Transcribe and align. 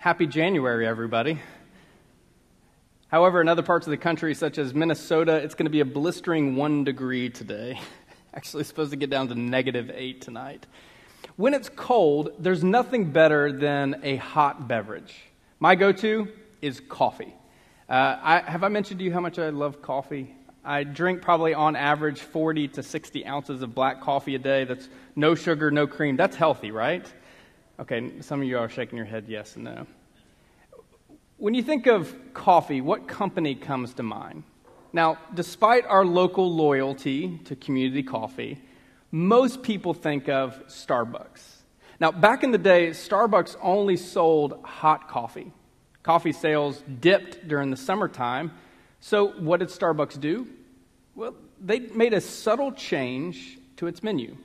Happy 0.00 0.26
January, 0.26 0.86
everybody. 0.86 1.38
However, 3.08 3.42
in 3.42 3.48
other 3.48 3.60
parts 3.60 3.86
of 3.86 3.90
the 3.90 3.98
country, 3.98 4.34
such 4.34 4.56
as 4.56 4.72
Minnesota, 4.72 5.34
it's 5.34 5.54
going 5.54 5.66
to 5.66 5.70
be 5.70 5.80
a 5.80 5.84
blistering 5.84 6.56
one 6.56 6.84
degree 6.84 7.28
today. 7.28 7.78
Actually, 8.34 8.64
supposed 8.64 8.92
to 8.92 8.96
get 8.96 9.10
down 9.10 9.28
to 9.28 9.34
negative 9.34 9.90
eight 9.94 10.22
tonight. 10.22 10.64
When 11.36 11.52
it's 11.52 11.68
cold, 11.68 12.30
there's 12.38 12.64
nothing 12.64 13.12
better 13.12 13.52
than 13.52 14.00
a 14.02 14.16
hot 14.16 14.66
beverage. 14.66 15.14
My 15.58 15.74
go 15.74 15.92
to 15.92 16.28
is 16.62 16.80
coffee. 16.88 17.34
Uh, 17.86 18.16
I, 18.22 18.40
have 18.46 18.64
I 18.64 18.68
mentioned 18.68 19.00
to 19.00 19.04
you 19.04 19.12
how 19.12 19.20
much 19.20 19.38
I 19.38 19.50
love 19.50 19.82
coffee? 19.82 20.34
I 20.64 20.82
drink 20.82 21.20
probably 21.20 21.52
on 21.52 21.76
average 21.76 22.20
40 22.20 22.68
to 22.68 22.82
60 22.82 23.26
ounces 23.26 23.60
of 23.60 23.74
black 23.74 24.00
coffee 24.00 24.34
a 24.34 24.38
day. 24.38 24.64
That's 24.64 24.88
no 25.14 25.34
sugar, 25.34 25.70
no 25.70 25.86
cream. 25.86 26.16
That's 26.16 26.36
healthy, 26.36 26.70
right? 26.70 27.04
Okay, 27.80 28.20
some 28.20 28.42
of 28.42 28.46
you 28.46 28.58
are 28.58 28.68
shaking 28.68 28.98
your 28.98 29.06
head 29.06 29.24
yes 29.26 29.56
and 29.56 29.64
no. 29.64 29.86
When 31.38 31.54
you 31.54 31.62
think 31.62 31.86
of 31.86 32.14
coffee, 32.34 32.82
what 32.82 33.08
company 33.08 33.54
comes 33.54 33.94
to 33.94 34.02
mind? 34.02 34.42
Now, 34.92 35.16
despite 35.32 35.86
our 35.86 36.04
local 36.04 36.54
loyalty 36.54 37.38
to 37.46 37.56
community 37.56 38.02
coffee, 38.02 38.60
most 39.10 39.62
people 39.62 39.94
think 39.94 40.28
of 40.28 40.62
Starbucks. 40.66 41.62
Now, 42.00 42.12
back 42.12 42.44
in 42.44 42.50
the 42.50 42.58
day, 42.58 42.90
Starbucks 42.90 43.56
only 43.62 43.96
sold 43.96 44.60
hot 44.62 45.08
coffee. 45.08 45.50
Coffee 46.02 46.32
sales 46.32 46.84
dipped 47.00 47.48
during 47.48 47.70
the 47.70 47.78
summertime. 47.78 48.52
So, 49.00 49.28
what 49.40 49.60
did 49.60 49.70
Starbucks 49.70 50.20
do? 50.20 50.46
Well, 51.14 51.34
they 51.58 51.78
made 51.78 52.12
a 52.12 52.20
subtle 52.20 52.72
change 52.72 53.58
to 53.76 53.86
its 53.86 54.02
menu, 54.02 54.36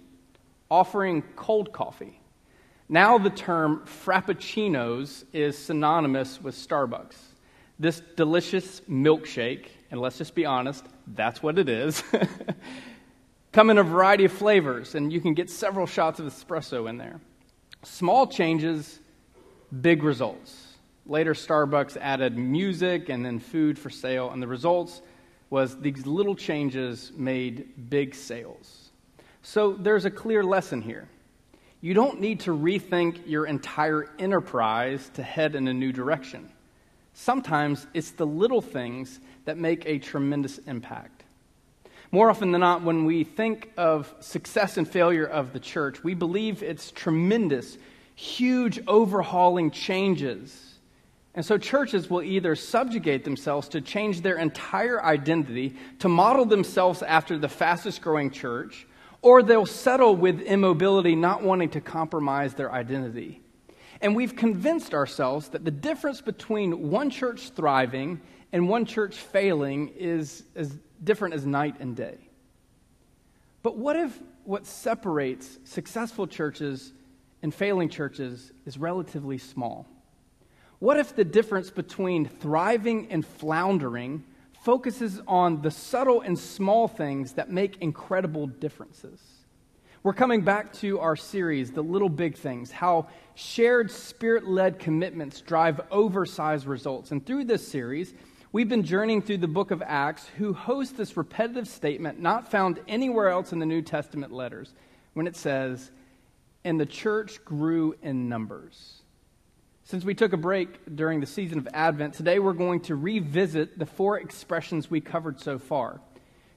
offering 0.71 1.21
cold 1.35 1.73
coffee. 1.73 2.21
Now 2.87 3.17
the 3.17 3.31
term 3.31 3.81
Frappuccinos 3.85 5.25
is 5.33 5.57
synonymous 5.57 6.39
with 6.39 6.55
Starbucks. 6.55 7.15
This 7.79 8.01
delicious 8.15 8.81
milkshake, 8.81 9.67
and 9.89 9.99
let's 9.99 10.19
just 10.19 10.35
be 10.35 10.45
honest, 10.45 10.85
that's 11.07 11.41
what 11.41 11.57
it 11.57 11.67
is, 11.67 12.03
come 13.51 13.71
in 13.71 13.79
a 13.79 13.83
variety 13.83 14.25
of 14.25 14.31
flavors, 14.31 14.93
and 14.93 15.11
you 15.11 15.19
can 15.19 15.33
get 15.33 15.49
several 15.49 15.87
shots 15.87 16.19
of 16.19 16.27
espresso 16.27 16.87
in 16.87 16.97
there. 16.97 17.19
Small 17.81 18.27
changes, 18.27 18.99
big 19.81 20.03
results. 20.03 20.75
Later, 21.07 21.33
Starbucks 21.33 21.97
added 21.97 22.37
music 22.37 23.09
and 23.09 23.25
then 23.25 23.39
food 23.39 23.79
for 23.79 23.89
sale, 23.89 24.29
and 24.29 24.41
the 24.41 24.47
results 24.47 25.01
was 25.49 25.79
these 25.79 26.05
little 26.05 26.35
changes 26.35 27.11
made 27.15 27.89
big 27.89 28.13
sales. 28.13 28.91
So 29.41 29.73
there's 29.73 30.05
a 30.05 30.11
clear 30.11 30.43
lesson 30.43 30.83
here 30.83 31.09
you 31.85 31.93
don't 31.93 32.19
need 32.19 32.39
to 32.39 32.49
rethink 32.49 33.19
your 33.27 33.45
entire 33.45 34.09
enterprise 34.17 35.11
to 35.13 35.21
head 35.21 35.53
in 35.53 35.67
a 35.67 35.73
new 35.73 35.91
direction. 35.91 36.49
Sometimes 37.13 37.85
it's 37.93 38.09
the 38.09 38.25
little 38.25 38.59
things 38.59 39.19
that 39.45 39.59
make 39.59 39.85
a 39.85 39.99
tremendous 39.99 40.57
impact. 40.65 41.25
More 42.11 42.31
often 42.31 42.51
than 42.51 42.61
not, 42.61 42.81
when 42.81 43.05
we 43.05 43.23
think 43.23 43.71
of 43.77 44.11
success 44.19 44.77
and 44.77 44.89
failure 44.89 45.27
of 45.27 45.53
the 45.53 45.59
church, 45.59 46.03
we 46.03 46.15
believe 46.15 46.63
it's 46.63 46.89
tremendous, 46.89 47.77
huge 48.15 48.79
overhauling 48.87 49.69
changes. 49.69 50.79
And 51.35 51.45
so 51.45 51.59
churches 51.59 52.09
will 52.09 52.23
either 52.23 52.55
subjugate 52.55 53.23
themselves 53.23 53.69
to 53.69 53.79
change 53.79 54.21
their 54.21 54.39
entire 54.39 55.03
identity, 55.03 55.75
to 55.99 56.09
model 56.09 56.45
themselves 56.45 57.03
after 57.03 57.37
the 57.37 57.47
fastest 57.47 58.01
growing 58.01 58.31
church, 58.31 58.87
or 59.25 59.41
they'll 59.41 59.65
settle 59.65 60.15
with 60.15 60.39
immobility, 60.41 61.15
not 61.15 61.41
wanting 61.41 61.67
to 61.67 61.81
compromise 61.81 62.53
their 62.53 62.71
identity. 62.71 63.41
And 63.99 64.15
we've 64.15 64.35
convinced 64.35 64.93
ourselves 64.93 65.49
that 65.49 65.65
the 65.65 65.71
difference 65.71 66.21
between 66.21 66.91
one 66.91 67.09
church 67.09 67.49
thriving 67.49 68.21
and 68.51 68.69
one 68.69 68.85
church 68.85 69.15
failing 69.15 69.87
is 69.97 70.43
as 70.55 70.77
different 71.03 71.33
as 71.33 71.43
night 71.43 71.77
and 71.79 71.95
day. 71.95 72.19
But 73.63 73.77
what 73.77 73.95
if 73.95 74.15
what 74.43 74.67
separates 74.67 75.57
successful 75.63 76.27
churches 76.27 76.93
and 77.41 77.51
failing 77.51 77.89
churches 77.89 78.51
is 78.67 78.77
relatively 78.77 79.39
small? 79.39 79.87
What 80.77 80.97
if 80.97 81.15
the 81.15 81.25
difference 81.25 81.71
between 81.71 82.27
thriving 82.27 83.07
and 83.09 83.25
floundering 83.25 84.23
focuses 84.65 85.21
on 85.27 85.61
the 85.61 85.69
subtle 85.69 86.21
and 86.21 86.37
small 86.37 86.87
things 86.87 87.33
that 87.33 87.51
make 87.51 87.77
incredible 87.81 88.47
differences. 88.47 89.21
We're 90.01 90.13
coming 90.13 90.41
back 90.41 90.73
to 90.73 90.99
our 90.99 91.15
series, 91.15 91.71
The 91.71 91.83
Little 91.83 92.09
Big 92.09 92.35
Things, 92.35 92.71
how 92.71 93.07
shared 93.35 93.91
spirit 93.91 94.47
led 94.47 94.79
commitments 94.79 95.41
drive 95.41 95.79
oversized 95.91 96.65
results. 96.65 97.11
And 97.11 97.23
through 97.23 97.43
this 97.43 97.67
series, 97.67 98.15
we've 98.53 98.67
been 98.67 98.81
journeying 98.81 99.21
through 99.21 99.37
the 99.37 99.47
book 99.47 99.69
of 99.69 99.83
Acts, 99.85 100.25
who 100.37 100.51
hosts 100.51 100.97
this 100.97 101.15
repetitive 101.15 101.67
statement 101.67 102.19
not 102.19 102.49
found 102.49 102.79
anywhere 102.87 103.29
else 103.29 103.53
in 103.53 103.59
the 103.59 103.67
New 103.67 103.83
Testament 103.83 104.31
letters, 104.31 104.73
when 105.13 105.27
it 105.27 105.35
says, 105.35 105.91
And 106.63 106.79
the 106.79 106.87
church 106.87 107.45
grew 107.45 107.95
in 108.01 108.27
numbers. 108.27 109.03
Since 109.87 110.03
we 110.03 110.15
took 110.15 110.33
a 110.33 110.37
break 110.37 110.95
during 110.95 111.19
the 111.19 111.27
season 111.27 111.59
of 111.59 111.67
Advent, 111.71 112.15
today 112.15 112.39
we're 112.39 112.53
going 112.53 112.79
to 112.81 112.95
revisit 112.95 113.77
the 113.77 113.85
four 113.85 114.19
expressions 114.19 114.89
we 114.89 114.99
covered 114.99 115.39
so 115.39 115.59
far 115.59 116.01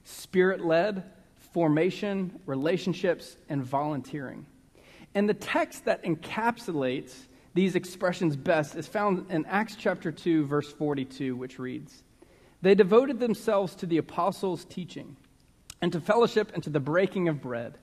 spirit 0.03 0.65
led, 0.65 1.03
formation, 1.53 2.39
relationships, 2.47 3.37
and 3.47 3.63
volunteering. 3.63 4.47
And 5.13 5.29
the 5.29 5.35
text 5.35 5.85
that 5.85 6.03
encapsulates 6.03 7.13
these 7.53 7.75
expressions 7.75 8.35
best 8.35 8.75
is 8.75 8.87
found 8.87 9.29
in 9.29 9.45
Acts 9.45 9.75
chapter 9.75 10.11
2, 10.11 10.47
verse 10.47 10.71
42, 10.73 11.35
which 11.35 11.59
reads 11.59 12.01
They 12.63 12.73
devoted 12.73 13.19
themselves 13.19 13.75
to 13.75 13.85
the 13.85 13.99
apostles' 13.99 14.65
teaching 14.65 15.17
and 15.83 15.91
to 15.91 16.01
fellowship 16.01 16.51
and 16.55 16.63
to 16.63 16.71
the 16.71 16.79
breaking 16.79 17.27
of 17.27 17.43
bread. 17.43 17.77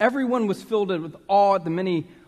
Everyone 0.00 0.48
was 0.48 0.64
filled 0.64 0.88
with 0.88 1.14
awe 1.28 1.54
at 1.54 1.62
the 1.62 1.70
many 1.70 2.08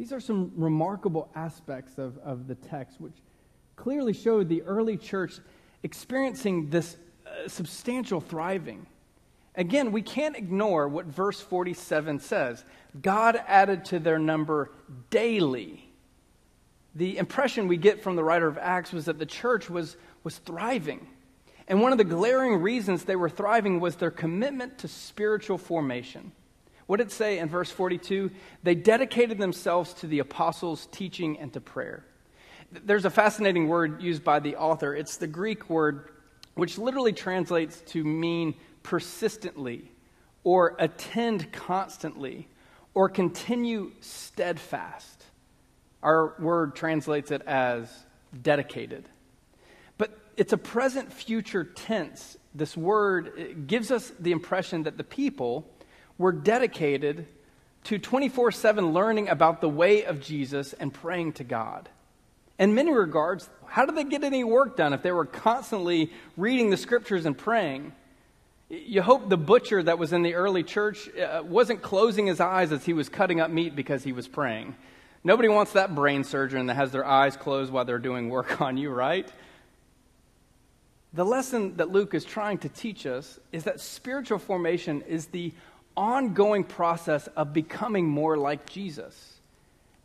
These 0.00 0.14
are 0.14 0.20
some 0.20 0.50
remarkable 0.56 1.28
aspects 1.34 1.98
of, 1.98 2.16
of 2.24 2.48
the 2.48 2.54
text, 2.54 2.98
which 3.02 3.18
clearly 3.76 4.14
showed 4.14 4.48
the 4.48 4.62
early 4.62 4.96
church 4.96 5.34
experiencing 5.82 6.70
this 6.70 6.96
uh, 7.26 7.46
substantial 7.46 8.18
thriving. 8.18 8.86
Again, 9.56 9.92
we 9.92 10.00
can't 10.00 10.38
ignore 10.38 10.88
what 10.88 11.04
verse 11.04 11.38
47 11.38 12.18
says 12.18 12.64
God 13.02 13.42
added 13.46 13.84
to 13.86 13.98
their 13.98 14.18
number 14.18 14.70
daily. 15.10 15.92
The 16.94 17.18
impression 17.18 17.68
we 17.68 17.76
get 17.76 18.02
from 18.02 18.16
the 18.16 18.24
writer 18.24 18.48
of 18.48 18.56
Acts 18.56 18.94
was 18.94 19.04
that 19.04 19.18
the 19.18 19.26
church 19.26 19.68
was, 19.68 19.98
was 20.24 20.38
thriving. 20.38 21.06
And 21.68 21.82
one 21.82 21.92
of 21.92 21.98
the 21.98 22.04
glaring 22.04 22.62
reasons 22.62 23.04
they 23.04 23.16
were 23.16 23.28
thriving 23.28 23.80
was 23.80 23.96
their 23.96 24.10
commitment 24.10 24.78
to 24.78 24.88
spiritual 24.88 25.58
formation. 25.58 26.32
What 26.90 26.96
did 26.96 27.06
it 27.06 27.12
say 27.12 27.38
in 27.38 27.48
verse 27.48 27.70
42? 27.70 28.32
They 28.64 28.74
dedicated 28.74 29.38
themselves 29.38 29.94
to 29.94 30.08
the 30.08 30.18
apostles' 30.18 30.88
teaching 30.90 31.38
and 31.38 31.52
to 31.52 31.60
prayer. 31.60 32.04
There's 32.72 33.04
a 33.04 33.10
fascinating 33.10 33.68
word 33.68 34.02
used 34.02 34.24
by 34.24 34.40
the 34.40 34.56
author. 34.56 34.92
It's 34.96 35.16
the 35.16 35.28
Greek 35.28 35.70
word 35.70 36.10
which 36.56 36.78
literally 36.78 37.12
translates 37.12 37.80
to 37.92 38.02
mean 38.02 38.56
persistently 38.82 39.92
or 40.42 40.74
attend 40.80 41.52
constantly 41.52 42.48
or 42.92 43.08
continue 43.08 43.92
steadfast. 44.00 45.26
Our 46.02 46.34
word 46.40 46.74
translates 46.74 47.30
it 47.30 47.42
as 47.42 47.88
dedicated. 48.42 49.08
But 49.96 50.18
it's 50.36 50.52
a 50.52 50.58
present 50.58 51.12
future 51.12 51.62
tense. 51.62 52.36
This 52.52 52.76
word 52.76 53.68
gives 53.68 53.92
us 53.92 54.10
the 54.18 54.32
impression 54.32 54.82
that 54.82 54.96
the 54.96 55.04
people 55.04 55.70
were 56.20 56.32
dedicated 56.32 57.26
to 57.84 57.98
24 57.98 58.52
7 58.52 58.92
learning 58.92 59.30
about 59.30 59.62
the 59.62 59.68
way 59.68 60.04
of 60.04 60.20
Jesus 60.20 60.74
and 60.74 60.92
praying 60.92 61.32
to 61.32 61.44
God. 61.44 61.88
In 62.58 62.74
many 62.74 62.92
regards, 62.92 63.48
how 63.64 63.86
did 63.86 63.96
they 63.96 64.04
get 64.04 64.22
any 64.22 64.44
work 64.44 64.76
done 64.76 64.92
if 64.92 65.02
they 65.02 65.12
were 65.12 65.24
constantly 65.24 66.12
reading 66.36 66.68
the 66.68 66.76
scriptures 66.76 67.24
and 67.24 67.36
praying? 67.36 67.94
You 68.68 69.00
hope 69.00 69.30
the 69.30 69.38
butcher 69.38 69.82
that 69.82 69.98
was 69.98 70.12
in 70.12 70.22
the 70.22 70.34
early 70.34 70.62
church 70.62 71.08
uh, 71.16 71.42
wasn't 71.42 71.80
closing 71.80 72.26
his 72.26 72.38
eyes 72.38 72.70
as 72.70 72.84
he 72.84 72.92
was 72.92 73.08
cutting 73.08 73.40
up 73.40 73.50
meat 73.50 73.74
because 73.74 74.04
he 74.04 74.12
was 74.12 74.28
praying. 74.28 74.76
Nobody 75.24 75.48
wants 75.48 75.72
that 75.72 75.94
brain 75.94 76.22
surgeon 76.22 76.66
that 76.66 76.74
has 76.74 76.92
their 76.92 77.04
eyes 77.04 77.34
closed 77.34 77.72
while 77.72 77.86
they're 77.86 77.98
doing 77.98 78.28
work 78.28 78.60
on 78.66 78.76
you, 78.76 78.90
right? 78.90 79.28
The 81.14 81.24
lesson 81.24 81.78
that 81.78 81.90
Luke 81.90 82.14
is 82.14 82.24
trying 82.24 82.58
to 82.58 82.68
teach 82.68 83.06
us 83.06 83.40
is 83.52 83.64
that 83.64 83.80
spiritual 83.80 84.38
formation 84.38 85.02
is 85.08 85.26
the 85.26 85.52
ongoing 85.96 86.64
process 86.64 87.26
of 87.28 87.52
becoming 87.52 88.06
more 88.08 88.36
like 88.36 88.66
Jesus. 88.66 89.34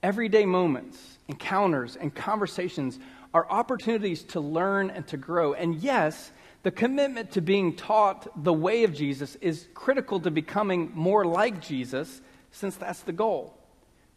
Everyday 0.04 0.46
moments, 0.46 0.98
encounters, 1.28 1.96
and 1.96 2.14
conversations 2.14 3.00
are 3.34 3.50
opportunities 3.50 4.24
to 4.24 4.40
learn 4.40 4.90
and 4.90 5.08
to 5.08 5.18
grow. 5.18 5.54
And 5.54 5.76
yes, 5.76 6.32
the 6.64 6.72
commitment 6.72 7.32
to 7.32 7.42
being 7.42 7.76
taught 7.76 8.44
the 8.44 8.54
way 8.54 8.84
of 8.84 8.94
Jesus 8.94 9.36
is 9.36 9.68
critical 9.74 10.20
to 10.22 10.32
becoming 10.32 10.92
more 10.94 11.26
like 11.26 11.62
Jesus, 11.62 12.22
since 12.52 12.76
that's 12.76 13.02
the 13.02 13.14
goal. 13.14 13.58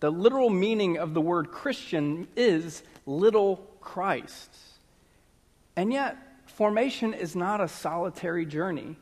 The 0.00 0.10
literal 0.10 0.50
meaning 0.50 0.98
of 0.98 1.14
the 1.14 1.20
word 1.20 1.50
Christian 1.50 2.28
is 2.36 2.82
little 3.04 3.56
Christ. 3.80 4.54
And 5.76 5.92
yet, 5.92 6.16
formation 6.46 7.14
is 7.14 7.34
not 7.34 7.60
a 7.60 7.68
solitary 7.68 8.46
journey. 8.46 8.96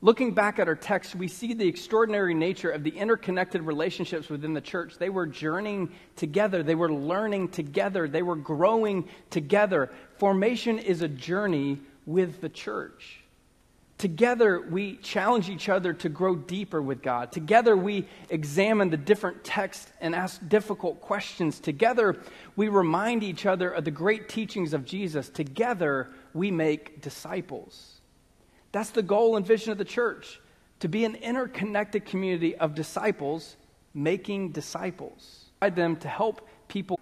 Looking 0.00 0.32
back 0.32 0.60
at 0.60 0.68
our 0.68 0.76
text, 0.76 1.16
we 1.16 1.26
see 1.26 1.54
the 1.54 1.66
extraordinary 1.66 2.32
nature 2.32 2.70
of 2.70 2.84
the 2.84 2.90
interconnected 2.96 3.62
relationships 3.62 4.28
within 4.28 4.54
the 4.54 4.60
church. 4.60 4.96
They 4.96 5.10
were 5.10 5.26
journeying 5.26 5.90
together, 6.14 6.62
they 6.62 6.76
were 6.76 6.92
learning 6.92 7.48
together, 7.48 8.06
they 8.06 8.22
were 8.22 8.36
growing 8.36 9.08
together. 9.30 9.90
Formation 10.18 10.78
is 10.78 11.02
a 11.02 11.08
journey 11.08 11.80
with 12.06 12.40
the 12.40 12.48
church. 12.48 13.24
Together, 13.98 14.60
we 14.60 14.94
challenge 14.98 15.48
each 15.48 15.68
other 15.68 15.92
to 15.92 16.08
grow 16.08 16.36
deeper 16.36 16.80
with 16.80 17.02
God. 17.02 17.32
Together, 17.32 17.76
we 17.76 18.06
examine 18.30 18.90
the 18.90 18.96
different 18.96 19.42
texts 19.42 19.90
and 20.00 20.14
ask 20.14 20.40
difficult 20.48 21.00
questions. 21.00 21.58
Together, 21.58 22.16
we 22.54 22.68
remind 22.68 23.24
each 23.24 23.44
other 23.44 23.68
of 23.68 23.84
the 23.84 23.90
great 23.90 24.28
teachings 24.28 24.72
of 24.72 24.84
Jesus. 24.84 25.28
Together, 25.28 26.10
we 26.32 26.52
make 26.52 27.02
disciples. 27.02 27.97
That's 28.72 28.90
the 28.90 29.02
goal 29.02 29.36
and 29.36 29.46
vision 29.46 29.72
of 29.72 29.78
the 29.78 29.84
church 29.84 30.40
to 30.80 30.88
be 30.88 31.04
an 31.04 31.14
interconnected 31.16 32.04
community 32.04 32.54
of 32.56 32.74
disciples 32.74 33.56
making 33.94 34.52
disciples. 34.52 35.46
Guide 35.60 35.74
them 35.74 35.96
to 35.96 36.08
help 36.08 36.46
people. 36.68 37.00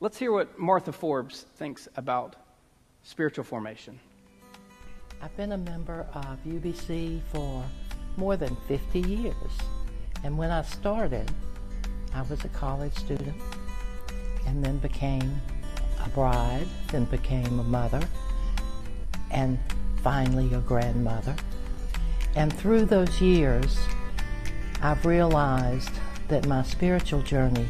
Let's 0.00 0.16
hear 0.16 0.32
what 0.32 0.58
Martha 0.58 0.92
Forbes 0.92 1.46
thinks 1.56 1.88
about 1.96 2.36
spiritual 3.02 3.44
formation. 3.44 3.98
I've 5.22 5.36
been 5.36 5.52
a 5.52 5.58
member 5.58 6.06
of 6.14 6.38
UBC 6.46 7.20
for 7.32 7.64
more 8.16 8.36
than 8.36 8.56
50 8.68 9.00
years. 9.00 9.34
And 10.24 10.38
when 10.38 10.50
I 10.50 10.62
started, 10.62 11.30
I 12.14 12.22
was 12.22 12.44
a 12.44 12.48
college 12.48 12.94
student 12.94 13.36
and 14.46 14.64
then 14.64 14.78
became 14.78 15.40
a 16.04 16.08
bride, 16.10 16.66
then 16.88 17.04
became 17.06 17.58
a 17.58 17.64
mother, 17.64 18.02
and 19.30 19.58
finally 20.06 20.54
a 20.54 20.60
grandmother. 20.60 21.34
And 22.36 22.52
through 22.52 22.84
those 22.84 23.20
years, 23.20 23.76
I've 24.80 25.04
realized 25.04 25.90
that 26.28 26.46
my 26.46 26.62
spiritual 26.62 27.22
journey 27.22 27.66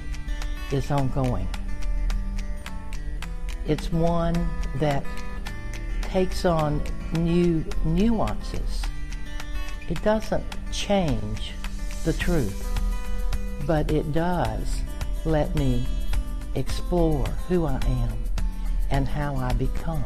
is 0.70 0.90
ongoing. 0.90 1.48
It's 3.66 3.90
one 3.90 4.50
that 4.74 5.02
takes 6.02 6.44
on 6.44 6.82
new 7.14 7.64
nuances. 7.86 8.82
It 9.88 10.02
doesn't 10.02 10.44
change 10.70 11.52
the 12.04 12.12
truth, 12.12 12.68
but 13.66 13.90
it 13.90 14.12
does 14.12 14.82
let 15.24 15.54
me 15.54 15.86
explore 16.54 17.24
who 17.48 17.64
I 17.64 17.80
am 17.86 18.12
and 18.90 19.08
how 19.08 19.36
I 19.36 19.54
become. 19.54 20.04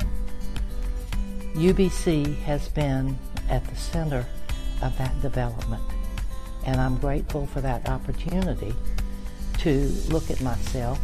UBC 1.55 2.37
has 2.43 2.69
been 2.69 3.19
at 3.49 3.64
the 3.67 3.75
center 3.75 4.25
of 4.82 4.97
that 4.99 5.20
development, 5.20 5.82
and 6.64 6.81
I'm 6.81 6.97
grateful 6.99 7.47
for 7.47 7.61
that 7.61 7.88
opportunity 7.88 8.73
to 9.58 9.88
look 10.08 10.31
at 10.31 10.41
myself, 10.41 11.00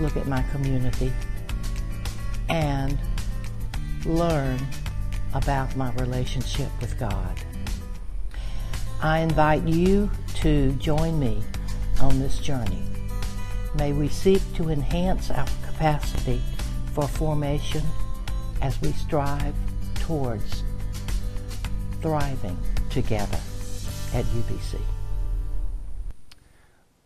look 0.00 0.16
at 0.16 0.26
my 0.26 0.42
community, 0.50 1.12
and 2.48 2.98
learn 4.06 4.58
about 5.34 5.76
my 5.76 5.92
relationship 5.92 6.70
with 6.80 6.98
God. 6.98 7.38
I 9.02 9.18
invite 9.18 9.64
you 9.64 10.10
to 10.36 10.72
join 10.72 11.18
me 11.20 11.42
on 12.00 12.18
this 12.18 12.38
journey. 12.38 12.82
May 13.76 13.92
we 13.92 14.08
seek 14.08 14.42
to 14.54 14.70
enhance 14.70 15.30
our 15.30 15.46
capacity 15.66 16.40
for 16.94 17.06
formation 17.06 17.82
as 18.62 18.80
we 18.80 18.92
strive 18.92 19.54
towards 19.96 20.62
thriving 22.00 22.56
together 22.90 23.38
at 24.14 24.24
UBC. 24.24 24.78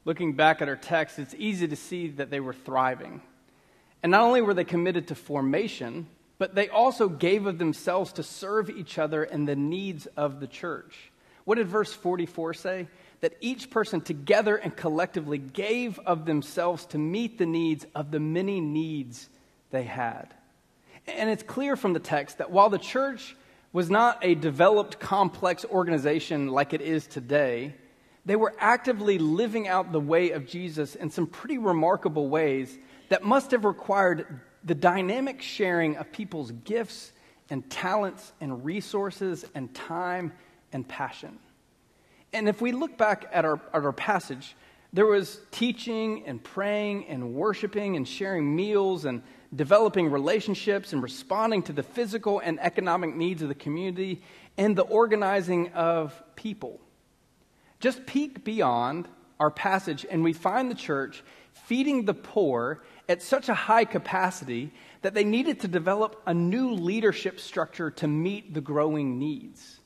Looking 0.04 0.34
back 0.34 0.60
at 0.60 0.68
our 0.68 0.76
text, 0.76 1.18
it's 1.18 1.34
easy 1.36 1.66
to 1.66 1.74
see 1.74 2.08
that 2.08 2.30
they 2.30 2.40
were 2.40 2.52
thriving. 2.52 3.22
And 4.02 4.12
not 4.12 4.20
only 4.20 4.42
were 4.42 4.54
they 4.54 4.64
committed 4.64 5.08
to 5.08 5.14
formation, 5.14 6.06
but 6.38 6.54
they 6.54 6.68
also 6.68 7.08
gave 7.08 7.46
of 7.46 7.58
themselves 7.58 8.12
to 8.12 8.22
serve 8.22 8.68
each 8.68 8.98
other 8.98 9.24
and 9.24 9.48
the 9.48 9.56
needs 9.56 10.04
of 10.06 10.40
the 10.40 10.46
church. 10.46 11.10
What 11.44 11.54
did 11.56 11.68
verse 11.68 11.92
44 11.92 12.54
say? 12.54 12.88
That 13.22 13.34
each 13.40 13.70
person 13.70 14.02
together 14.02 14.56
and 14.56 14.76
collectively 14.76 15.38
gave 15.38 15.98
of 16.00 16.26
themselves 16.26 16.84
to 16.86 16.98
meet 16.98 17.38
the 17.38 17.46
needs 17.46 17.86
of 17.94 18.10
the 18.10 18.20
many 18.20 18.60
needs 18.60 19.30
they 19.70 19.84
had. 19.84 20.34
And 21.08 21.30
it's 21.30 21.42
clear 21.42 21.76
from 21.76 21.92
the 21.92 22.00
text 22.00 22.38
that 22.38 22.50
while 22.50 22.68
the 22.68 22.78
church 22.78 23.36
was 23.72 23.90
not 23.90 24.18
a 24.22 24.34
developed, 24.34 24.98
complex 24.98 25.64
organization 25.64 26.48
like 26.48 26.72
it 26.72 26.80
is 26.80 27.06
today, 27.06 27.74
they 28.24 28.36
were 28.36 28.54
actively 28.58 29.18
living 29.18 29.68
out 29.68 29.92
the 29.92 30.00
way 30.00 30.30
of 30.32 30.46
Jesus 30.46 30.94
in 30.94 31.10
some 31.10 31.26
pretty 31.26 31.58
remarkable 31.58 32.28
ways 32.28 32.76
that 33.08 33.22
must 33.22 33.52
have 33.52 33.64
required 33.64 34.40
the 34.64 34.74
dynamic 34.74 35.40
sharing 35.40 35.96
of 35.96 36.10
people's 36.10 36.50
gifts 36.64 37.12
and 37.50 37.68
talents 37.70 38.32
and 38.40 38.64
resources 38.64 39.44
and 39.54 39.72
time 39.74 40.32
and 40.72 40.88
passion. 40.88 41.38
And 42.32 42.48
if 42.48 42.60
we 42.60 42.72
look 42.72 42.98
back 42.98 43.28
at 43.32 43.44
our, 43.44 43.60
at 43.72 43.84
our 43.84 43.92
passage, 43.92 44.56
there 44.92 45.06
was 45.06 45.40
teaching 45.52 46.24
and 46.26 46.42
praying 46.42 47.06
and 47.06 47.34
worshiping 47.34 47.96
and 47.96 48.06
sharing 48.08 48.54
meals 48.56 49.04
and 49.04 49.22
developing 49.54 50.10
relationships 50.10 50.92
and 50.92 51.02
responding 51.02 51.62
to 51.64 51.72
the 51.72 51.82
physical 51.82 52.40
and 52.40 52.58
economic 52.60 53.14
needs 53.14 53.42
of 53.42 53.48
the 53.48 53.54
community 53.54 54.22
and 54.56 54.76
the 54.76 54.82
organizing 54.82 55.72
of 55.72 56.20
people. 56.34 56.80
Just 57.80 58.06
peek 58.06 58.44
beyond 58.44 59.08
our 59.38 59.50
passage, 59.50 60.06
and 60.10 60.24
we 60.24 60.32
find 60.32 60.70
the 60.70 60.74
church 60.74 61.22
feeding 61.52 62.04
the 62.04 62.14
poor 62.14 62.82
at 63.08 63.22
such 63.22 63.48
a 63.48 63.54
high 63.54 63.84
capacity 63.84 64.72
that 65.02 65.14
they 65.14 65.24
needed 65.24 65.60
to 65.60 65.68
develop 65.68 66.20
a 66.26 66.34
new 66.34 66.72
leadership 66.72 67.38
structure 67.38 67.90
to 67.90 68.08
meet 68.08 68.54
the 68.54 68.60
growing 68.60 69.18
needs. 69.18 69.80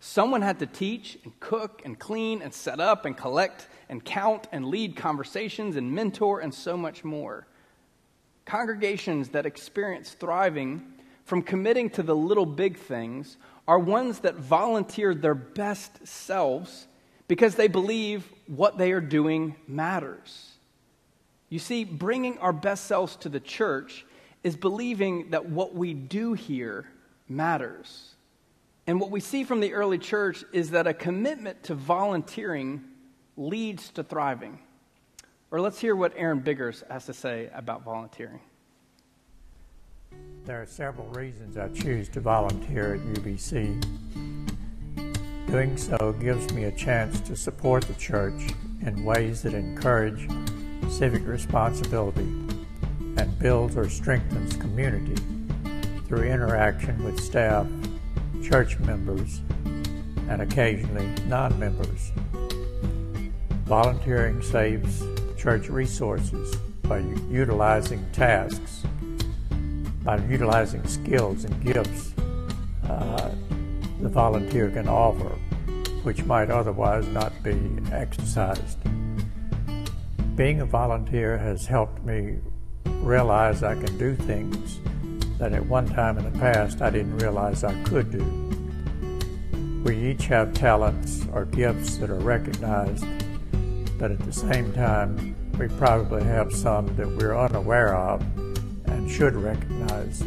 Someone 0.00 0.42
had 0.42 0.58
to 0.58 0.66
teach 0.66 1.18
and 1.24 1.38
cook 1.40 1.82
and 1.84 1.98
clean 1.98 2.42
and 2.42 2.52
set 2.52 2.80
up 2.80 3.06
and 3.06 3.16
collect 3.16 3.68
and 3.88 4.04
count 4.04 4.48
and 4.52 4.66
lead 4.66 4.96
conversations 4.96 5.76
and 5.76 5.92
mentor 5.92 6.40
and 6.40 6.52
so 6.52 6.76
much 6.76 7.04
more. 7.04 7.46
Congregations 8.44 9.30
that 9.30 9.46
experience 9.46 10.10
thriving 10.10 10.82
from 11.24 11.42
committing 11.42 11.88
to 11.90 12.02
the 12.02 12.14
little 12.14 12.46
big 12.46 12.76
things 12.76 13.38
are 13.66 13.78
ones 13.78 14.20
that 14.20 14.36
volunteer 14.36 15.14
their 15.14 15.34
best 15.34 16.06
selves 16.06 16.86
because 17.28 17.54
they 17.54 17.68
believe 17.68 18.30
what 18.46 18.76
they 18.76 18.92
are 18.92 19.00
doing 19.00 19.56
matters. 19.66 20.52
You 21.48 21.58
see, 21.58 21.84
bringing 21.84 22.38
our 22.38 22.52
best 22.52 22.86
selves 22.86 23.16
to 23.16 23.28
the 23.28 23.40
church 23.40 24.04
is 24.42 24.56
believing 24.56 25.30
that 25.30 25.46
what 25.46 25.74
we 25.74 25.94
do 25.94 26.34
here 26.34 26.86
matters. 27.28 28.14
And 28.86 29.00
what 29.00 29.10
we 29.10 29.20
see 29.20 29.44
from 29.44 29.60
the 29.60 29.72
early 29.72 29.98
church 29.98 30.44
is 30.52 30.70
that 30.70 30.86
a 30.86 30.92
commitment 30.92 31.62
to 31.64 31.74
volunteering 31.74 32.84
leads 33.36 33.90
to 33.92 34.02
thriving. 34.02 34.58
Or 35.54 35.60
let's 35.60 35.78
hear 35.78 35.94
what 35.94 36.12
Aaron 36.16 36.40
Biggers 36.40 36.82
has 36.90 37.06
to 37.06 37.14
say 37.14 37.48
about 37.54 37.84
volunteering. 37.84 38.40
There 40.46 40.60
are 40.60 40.66
several 40.66 41.06
reasons 41.10 41.56
I 41.56 41.68
choose 41.68 42.08
to 42.08 42.20
volunteer 42.20 42.94
at 42.94 43.00
UBC. 43.00 43.86
Doing 45.46 45.76
so 45.76 46.12
gives 46.18 46.52
me 46.52 46.64
a 46.64 46.72
chance 46.72 47.20
to 47.20 47.36
support 47.36 47.84
the 47.84 47.94
church 47.94 48.52
in 48.84 49.04
ways 49.04 49.42
that 49.42 49.54
encourage 49.54 50.28
civic 50.90 51.24
responsibility 51.24 52.26
and 53.16 53.38
builds 53.38 53.76
or 53.76 53.88
strengthens 53.88 54.56
community 54.56 55.22
through 56.08 56.24
interaction 56.24 57.04
with 57.04 57.20
staff, 57.20 57.64
church 58.42 58.80
members, 58.80 59.40
and 60.28 60.42
occasionally 60.42 61.06
non 61.28 61.56
members. 61.60 62.10
Volunteering 63.66 64.42
saves 64.42 65.04
church 65.44 65.68
resources 65.68 66.56
by 66.84 67.00
utilizing 67.30 68.02
tasks, 68.12 68.82
by 70.02 70.16
utilizing 70.24 70.82
skills 70.86 71.44
and 71.44 71.62
gifts 71.62 72.14
uh, 72.88 73.30
the 74.00 74.08
volunteer 74.08 74.70
can 74.70 74.88
offer, 74.88 75.36
which 76.02 76.24
might 76.24 76.50
otherwise 76.50 77.06
not 77.08 77.30
be 77.42 77.60
exercised. 77.92 78.78
Being 80.34 80.62
a 80.62 80.64
volunteer 80.64 81.36
has 81.36 81.66
helped 81.66 82.02
me 82.04 82.38
realize 82.86 83.62
I 83.62 83.74
can 83.74 83.98
do 83.98 84.14
things 84.14 84.80
that 85.38 85.52
at 85.52 85.66
one 85.66 85.86
time 85.86 86.16
in 86.16 86.24
the 86.24 86.38
past 86.38 86.80
I 86.80 86.88
didn't 86.88 87.18
realize 87.18 87.64
I 87.64 87.74
could 87.82 88.10
do. 88.10 88.24
We 89.84 90.10
each 90.10 90.24
have 90.24 90.54
talents 90.54 91.26
or 91.34 91.44
gifts 91.44 91.98
that 91.98 92.08
are 92.08 92.14
recognized, 92.14 93.04
but 93.98 94.10
at 94.10 94.18
the 94.20 94.32
same 94.32 94.72
time, 94.72 95.36
we 95.58 95.68
probably 95.68 96.24
have 96.24 96.52
some 96.52 96.94
that 96.96 97.08
we're 97.08 97.36
unaware 97.36 97.94
of 97.94 98.20
and 98.86 99.10
should 99.10 99.34
recognize. 99.34 100.22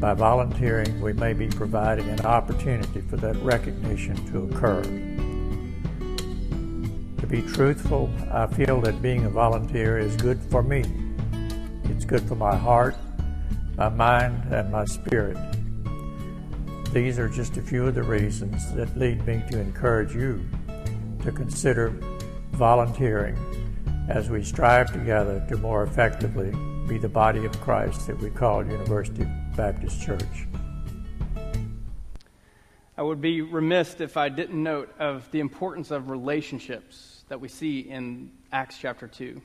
By 0.00 0.14
volunteering, 0.14 1.00
we 1.00 1.12
may 1.12 1.32
be 1.32 1.48
providing 1.48 2.08
an 2.08 2.20
opportunity 2.26 3.00
for 3.02 3.16
that 3.16 3.36
recognition 3.36 4.16
to 4.32 4.44
occur. 4.44 4.82
To 7.20 7.26
be 7.26 7.42
truthful, 7.42 8.10
I 8.30 8.46
feel 8.48 8.80
that 8.82 9.00
being 9.00 9.24
a 9.24 9.30
volunteer 9.30 9.98
is 9.98 10.16
good 10.16 10.40
for 10.50 10.62
me. 10.62 10.84
It's 11.84 12.04
good 12.04 12.22
for 12.28 12.34
my 12.34 12.56
heart, 12.56 12.96
my 13.76 13.88
mind, 13.88 14.52
and 14.52 14.70
my 14.70 14.84
spirit. 14.84 15.38
These 16.92 17.18
are 17.18 17.28
just 17.28 17.56
a 17.56 17.62
few 17.62 17.86
of 17.86 17.94
the 17.94 18.02
reasons 18.02 18.72
that 18.74 18.96
lead 18.96 19.26
me 19.26 19.42
to 19.50 19.60
encourage 19.60 20.14
you 20.14 20.46
to 21.22 21.32
consider 21.32 21.94
volunteering 22.54 23.36
as 24.08 24.30
we 24.30 24.42
strive 24.42 24.92
together 24.92 25.44
to 25.48 25.56
more 25.56 25.82
effectively 25.82 26.52
be 26.88 26.98
the 26.98 27.08
body 27.08 27.44
of 27.44 27.60
Christ 27.60 28.06
that 28.06 28.18
we 28.18 28.30
call 28.30 28.64
University 28.64 29.26
Baptist 29.56 30.00
Church. 30.00 30.46
I 32.96 33.02
would 33.02 33.20
be 33.20 33.40
remiss 33.40 34.00
if 34.00 34.16
I 34.16 34.28
didn't 34.28 34.62
note 34.62 34.94
of 34.98 35.30
the 35.30 35.40
importance 35.40 35.90
of 35.90 36.10
relationships 36.10 37.24
that 37.28 37.40
we 37.40 37.48
see 37.48 37.80
in 37.80 38.30
Acts 38.52 38.78
chapter 38.78 39.08
2. 39.08 39.40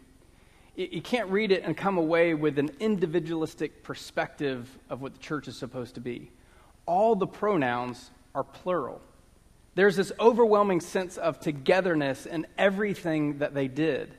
You 0.75 1.01
can't 1.01 1.29
read 1.29 1.51
it 1.51 1.63
and 1.63 1.75
come 1.75 1.97
away 1.97 2.33
with 2.35 2.59
an 2.59 2.69
individualistic 2.79 3.83
perspective 3.83 4.69
of 4.89 5.01
what 5.01 5.13
the 5.13 5.19
church 5.19 5.47
is 5.47 5.57
supposed 5.57 5.95
to 5.95 6.01
be 6.01 6.31
all 6.89 7.15
the 7.15 7.27
pronouns 7.27 8.09
are 8.33 8.43
plural. 8.43 8.99
There's 9.79 9.95
this 9.95 10.11
overwhelming 10.19 10.81
sense 10.81 11.15
of 11.15 11.39
togetherness 11.39 12.25
in 12.25 12.47
everything 12.57 13.37
that 13.37 13.53
they 13.53 13.69
did 13.69 14.13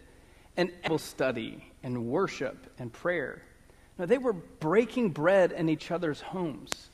and 0.57 0.73
study 0.97 1.63
and 1.83 2.07
worship 2.07 2.73
and 2.79 2.91
prayer. 2.91 3.43
No, 3.99 4.07
they 4.07 4.17
were 4.17 4.33
breaking 4.33 5.11
bread 5.11 5.53
in 5.53 5.69
each 5.69 5.91
other's 5.91 6.23
homes. 6.23 6.89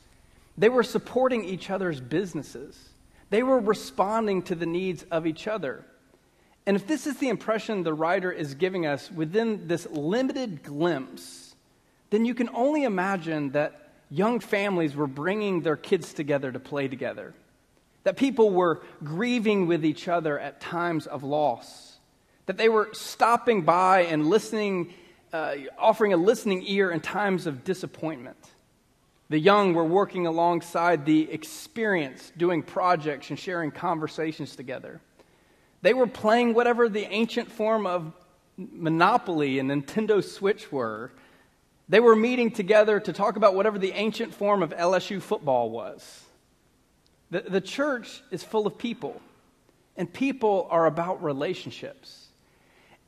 They 0.57 0.67
were 0.67 0.83
supporting 0.83 1.45
each 1.45 1.69
other's 1.69 2.01
businesses. 2.01 2.89
They 3.29 3.41
were 3.41 3.61
responding 3.61 4.41
to 4.41 4.55
the 4.55 4.65
needs 4.65 5.05
of 5.11 5.25
each 5.25 5.47
other. 5.47 5.85
And 6.65 6.75
if 6.75 6.85
this 6.85 7.07
is 7.07 7.15
the 7.19 7.29
impression 7.29 7.83
the 7.83 7.93
writer 7.93 8.33
is 8.33 8.53
giving 8.53 8.85
us 8.85 9.09
within 9.09 9.69
this 9.69 9.87
limited 9.91 10.61
glimpse, 10.61 11.55
then 12.09 12.25
you 12.25 12.33
can 12.33 12.49
only 12.53 12.83
imagine 12.83 13.51
that 13.51 13.93
young 14.11 14.41
families 14.41 14.93
were 14.93 15.07
bringing 15.07 15.61
their 15.61 15.77
kids 15.77 16.13
together 16.13 16.51
to 16.51 16.59
play 16.59 16.89
together, 16.89 17.33
that 18.07 18.15
people 18.15 18.51
were 18.51 18.81
grieving 19.03 19.67
with 19.67 19.83
each 19.83 20.07
other 20.07 20.39
at 20.39 20.61
times 20.61 21.07
of 21.07 21.23
loss, 21.23 21.97
that 22.45 22.55
they 22.55 22.69
were 22.69 22.87
stopping 22.93 23.63
by 23.63 24.03
and 24.03 24.29
listening, 24.29 24.93
uh, 25.33 25.55
offering 25.77 26.13
a 26.13 26.15
listening 26.15 26.63
ear 26.67 26.89
in 26.89 27.01
times 27.01 27.45
of 27.47 27.65
disappointment. 27.65 28.37
The 29.27 29.37
young 29.37 29.73
were 29.73 29.83
working 29.83 30.25
alongside 30.25 31.05
the 31.05 31.29
experienced, 31.29 32.37
doing 32.37 32.63
projects 32.63 33.29
and 33.29 33.37
sharing 33.37 33.71
conversations 33.71 34.55
together. 34.55 35.01
They 35.81 35.93
were 35.93 36.07
playing 36.07 36.53
whatever 36.53 36.87
the 36.87 37.11
ancient 37.11 37.51
form 37.51 37.85
of 37.85 38.13
Monopoly 38.55 39.59
and 39.59 39.69
Nintendo 39.69 40.23
Switch 40.23 40.71
were 40.71 41.11
they 41.89 41.99
were 41.99 42.15
meeting 42.15 42.51
together 42.51 43.01
to 43.01 43.11
talk 43.11 43.35
about 43.35 43.53
whatever 43.53 43.77
the 43.77 43.91
ancient 43.91 44.33
form 44.33 44.63
of 44.63 44.69
LSU 44.69 45.21
football 45.21 45.69
was. 45.69 46.23
The, 47.31 47.41
the 47.41 47.61
church 47.61 48.21
is 48.31 48.43
full 48.43 48.67
of 48.67 48.77
people, 48.77 49.21
and 49.95 50.11
people 50.11 50.67
are 50.69 50.85
about 50.85 51.23
relationships. 51.23 52.27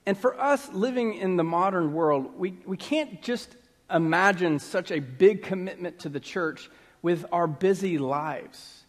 And 0.05 0.17
for 0.17 0.39
us 0.39 0.69
living 0.73 1.13
in 1.13 1.38
the 1.38 1.43
modern 1.43 1.93
world, 1.93 2.38
we, 2.38 2.57
we 2.65 2.77
can't 2.77 3.21
just 3.21 3.55
imagine 3.91 4.59
such 4.59 4.91
a 4.91 4.99
big 4.99 5.43
commitment 5.43 5.99
to 5.99 6.09
the 6.09 6.19
church 6.19 6.69
with 7.01 7.25
our 7.31 7.47
busy 7.47 7.97
lives. 7.97 8.83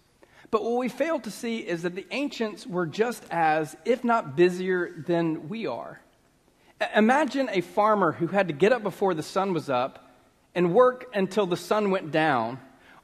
But 0.50 0.64
what 0.64 0.78
we 0.78 0.88
fail 0.88 1.20
to 1.20 1.30
see 1.30 1.58
is 1.58 1.82
that 1.82 1.94
the 1.94 2.06
ancients 2.10 2.66
were 2.66 2.86
just 2.86 3.24
as, 3.30 3.76
if 3.84 4.02
not 4.02 4.36
busier, 4.36 5.04
than 5.06 5.48
we 5.48 5.66
are. 5.66 6.00
Imagine 6.94 7.48
a 7.52 7.60
farmer 7.60 8.12
who 8.12 8.26
had 8.26 8.48
to 8.48 8.54
get 8.54 8.72
up 8.72 8.82
before 8.82 9.14
the 9.14 9.22
sun 9.22 9.52
was 9.52 9.70
up 9.70 10.12
and 10.54 10.74
work 10.74 11.06
until 11.14 11.46
the 11.46 11.56
sun 11.56 11.90
went 11.90 12.10
down, 12.10 12.58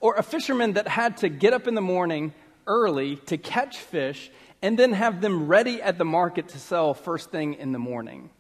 or 0.07 0.15
a 0.15 0.23
fisherman 0.23 0.75
that 0.75 0.87
had 0.87 1.17
to 1.17 1.29
get 1.29 1.53
up 1.53 1.67
in 1.67 1.75
the 1.75 1.81
morning 1.81 2.33
early 2.69 3.17
to 3.17 3.37
catch 3.37 3.79
fish 3.79 4.31
and 4.63 4.79
then 4.79 4.93
have 4.93 5.21
them 5.21 5.49
ready 5.49 5.83
at 5.83 5.99
the 5.99 6.05
market 6.05 6.47
to 6.47 6.61
sell 6.61 6.95
first 6.95 7.33
thing 7.33 7.55
in 7.55 7.73
the 7.73 7.79
morning. 7.81 8.31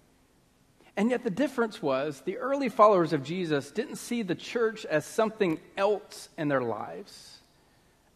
And 0.96 1.10
yet, 1.10 1.24
the 1.24 1.30
difference 1.30 1.82
was 1.82 2.20
the 2.20 2.36
early 2.36 2.68
followers 2.68 3.12
of 3.12 3.24
Jesus 3.24 3.72
didn't 3.72 3.96
see 3.96 4.22
the 4.22 4.36
church 4.36 4.86
as 4.86 5.04
something 5.04 5.58
else 5.76 6.28
in 6.38 6.46
their 6.46 6.60
lives, 6.60 7.38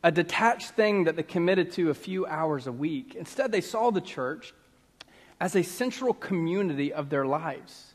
a 0.04 0.12
detached 0.12 0.70
thing 0.76 1.02
that 1.04 1.16
they 1.16 1.24
committed 1.24 1.72
to 1.72 1.90
a 1.90 1.94
few 1.94 2.26
hours 2.26 2.68
a 2.68 2.72
week. 2.72 3.16
Instead, 3.16 3.50
they 3.50 3.60
saw 3.60 3.90
the 3.90 4.00
church 4.00 4.54
as 5.40 5.56
a 5.56 5.64
central 5.64 6.14
community 6.14 6.92
of 6.92 7.10
their 7.10 7.26
lives, 7.26 7.94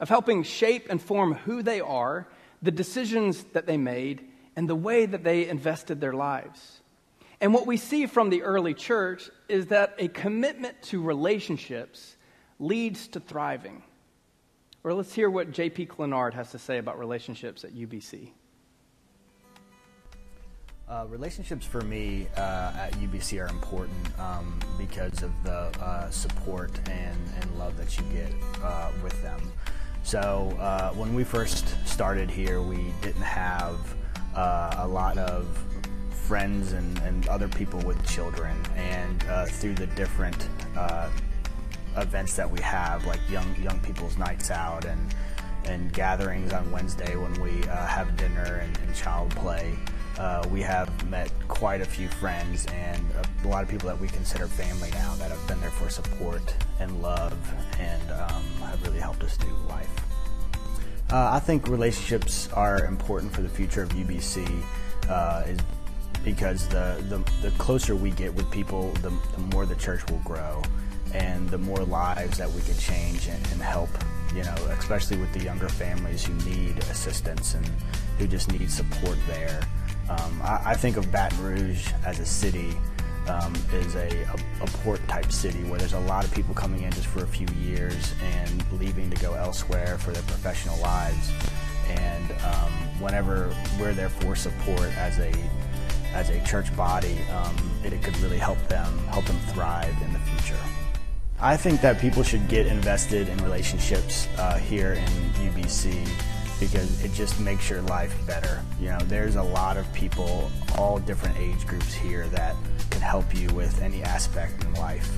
of 0.00 0.10
helping 0.10 0.42
shape 0.42 0.88
and 0.90 1.00
form 1.00 1.32
who 1.32 1.62
they 1.62 1.80
are, 1.80 2.28
the 2.60 2.70
decisions 2.70 3.42
that 3.54 3.64
they 3.64 3.78
made, 3.78 4.28
and 4.56 4.68
the 4.68 4.74
way 4.74 5.06
that 5.06 5.24
they 5.24 5.48
invested 5.48 6.00
their 6.00 6.12
lives. 6.12 6.80
And 7.40 7.52
what 7.52 7.66
we 7.66 7.76
see 7.76 8.06
from 8.06 8.30
the 8.30 8.42
early 8.42 8.74
church 8.74 9.28
is 9.48 9.66
that 9.66 9.94
a 9.98 10.08
commitment 10.08 10.80
to 10.84 11.02
relationships 11.02 12.16
leads 12.58 13.08
to 13.08 13.20
thriving. 13.20 13.82
Or 14.84 14.94
let's 14.94 15.12
hear 15.12 15.28
what 15.30 15.50
J.P. 15.50 15.86
Clenard 15.86 16.34
has 16.34 16.50
to 16.52 16.58
say 16.58 16.78
about 16.78 16.98
relationships 16.98 17.64
at 17.64 17.74
UBC. 17.74 18.30
Uh, 20.88 21.06
relationships 21.08 21.64
for 21.64 21.80
me 21.80 22.26
uh, 22.36 22.72
at 22.76 22.92
UBC 22.94 23.42
are 23.42 23.48
important 23.48 23.96
um, 24.20 24.60
because 24.76 25.22
of 25.22 25.32
the 25.42 25.72
uh, 25.80 26.10
support 26.10 26.70
and, 26.90 27.18
and 27.40 27.58
love 27.58 27.76
that 27.76 27.96
you 27.96 28.04
get 28.12 28.32
uh, 28.62 28.90
with 29.02 29.20
them. 29.22 29.40
So 30.02 30.54
uh, 30.60 30.90
when 30.90 31.14
we 31.14 31.24
first 31.24 31.66
started 31.88 32.28
here, 32.30 32.60
we 32.60 32.92
didn't 33.00 33.22
have 33.22 33.78
uh, 34.34 34.74
a 34.78 34.88
lot 34.88 35.18
of 35.18 35.46
friends 36.10 36.72
and, 36.72 36.98
and, 37.00 37.28
other 37.28 37.48
people 37.48 37.80
with 37.80 38.04
children, 38.06 38.56
and 38.76 39.22
through 39.50 39.74
the 39.74 39.86
different 39.88 40.48
events 41.96 42.34
that 42.36 42.50
we 42.50 42.60
have, 42.60 43.04
like 43.06 43.20
young 43.28 43.54
young 43.60 43.78
people's 43.80 44.16
nights 44.16 44.50
out 44.50 44.84
and 44.84 45.14
and 45.64 45.92
gatherings 45.92 46.52
on 46.52 46.70
Wednesday 46.72 47.16
when 47.16 47.32
we 47.40 47.66
have 47.66 48.16
dinner 48.16 48.60
and, 48.62 48.78
and 48.78 48.94
child 48.94 49.30
play. 49.30 49.76
Uh, 50.18 50.46
we 50.50 50.60
have 50.60 51.08
met 51.08 51.30
quite 51.48 51.80
a 51.80 51.84
few 51.84 52.06
friends 52.06 52.66
and 52.66 53.02
a 53.44 53.48
lot 53.48 53.62
of 53.62 53.68
people 53.68 53.88
that 53.88 53.98
we 53.98 54.08
consider 54.08 54.46
family 54.46 54.90
now 54.90 55.14
that 55.16 55.30
have 55.30 55.48
been 55.48 55.60
there 55.60 55.70
for 55.70 55.88
support 55.88 56.54
and 56.80 57.00
love 57.00 57.36
and 57.78 58.02
um, 58.10 58.42
have 58.60 58.82
really 58.82 59.00
helped 59.00 59.22
us 59.22 59.36
through 59.36 59.56
life. 59.68 60.11
Uh, 61.12 61.30
I 61.32 61.40
think 61.40 61.68
relationships 61.68 62.48
are 62.54 62.86
important 62.86 63.34
for 63.34 63.42
the 63.42 63.48
future 63.48 63.82
of 63.82 63.90
UBC 63.90 64.64
uh, 65.10 65.42
is 65.46 65.58
because 66.24 66.66
the, 66.68 67.04
the, 67.08 67.18
the, 67.42 67.50
closer 67.58 67.94
we 67.94 68.12
get 68.12 68.32
with 68.32 68.50
people, 68.50 68.92
the, 69.02 69.12
the, 69.34 69.40
more 69.54 69.66
the 69.66 69.74
church 69.74 70.00
will 70.10 70.22
grow 70.24 70.62
and 71.12 71.50
the 71.50 71.58
more 71.58 71.84
lives 71.84 72.38
that 72.38 72.50
we 72.50 72.62
can 72.62 72.78
change 72.78 73.26
and, 73.26 73.46
and 73.52 73.60
help 73.60 73.90
you 74.34 74.42
know, 74.42 74.54
especially 74.78 75.18
with 75.18 75.32
the 75.32 75.40
younger 75.40 75.68
families 75.68 76.24
who 76.24 76.34
need 76.50 76.78
assistance 76.84 77.54
and 77.54 77.66
who 78.18 78.26
just 78.26 78.50
need 78.50 78.70
support 78.70 79.18
there. 79.26 79.60
Um, 80.08 80.40
I, 80.42 80.60
I, 80.66 80.74
think 80.74 80.96
of 80.96 81.10
Baton 81.12 81.42
Rouge 81.42 81.86
as 82.04 82.18
a 82.18 82.26
city 82.26 82.74
um, 83.28 83.54
is 83.72 83.94
a, 83.94 84.08
a, 84.08 84.36
a, 84.62 84.66
port 84.82 85.06
type 85.08 85.30
city 85.30 85.62
where 85.64 85.78
there's 85.78 85.92
a 85.92 86.00
lot 86.00 86.24
of 86.24 86.32
people 86.34 86.54
coming 86.54 86.82
in 86.82 86.90
just 86.92 87.06
for 87.06 87.22
a 87.22 87.26
few 87.26 87.46
years 87.60 88.14
and 88.22 88.64
leaving 88.72 89.10
to 89.10 89.16
go 89.22 89.34
elsewhere 89.34 89.98
for 89.98 90.10
their 90.10 90.22
professional 90.24 90.78
lives. 90.80 91.30
And 91.88 92.32
um, 92.44 92.72
whenever 93.00 93.54
we're 93.78 93.92
there 93.92 94.08
for 94.08 94.34
support 94.34 94.90
as 94.96 95.18
a 95.18 95.32
as 96.14 96.28
a 96.28 96.44
church 96.44 96.74
body, 96.76 97.18
um, 97.32 97.56
it, 97.84 97.92
it 97.92 98.02
could 98.02 98.16
really 98.18 98.38
help 98.38 98.58
them 98.68 98.98
help 99.08 99.24
them 99.26 99.38
thrive 99.52 99.94
in 100.02 100.12
the 100.12 100.18
future. 100.20 100.58
I 101.40 101.56
think 101.56 101.80
that 101.80 101.98
people 101.98 102.22
should 102.22 102.48
get 102.48 102.66
invested 102.66 103.28
in 103.28 103.36
relationships 103.38 104.28
uh, 104.38 104.58
here 104.58 104.92
in 104.92 105.08
UBC 105.50 106.08
because 106.60 107.02
it 107.04 107.12
just 107.12 107.40
makes 107.40 107.68
your 107.68 107.82
life 107.82 108.14
better. 108.24 108.62
You 108.80 108.90
know, 108.90 108.98
there's 109.06 109.34
a 109.34 109.42
lot 109.42 109.76
of 109.76 109.92
people, 109.92 110.48
all 110.78 111.00
different 111.00 111.36
age 111.36 111.66
groups 111.66 111.92
here 111.92 112.28
that 112.28 112.54
help 113.02 113.34
you 113.34 113.48
with 113.48 113.82
any 113.82 114.02
aspect 114.02 114.64
in 114.64 114.72
life. 114.74 115.10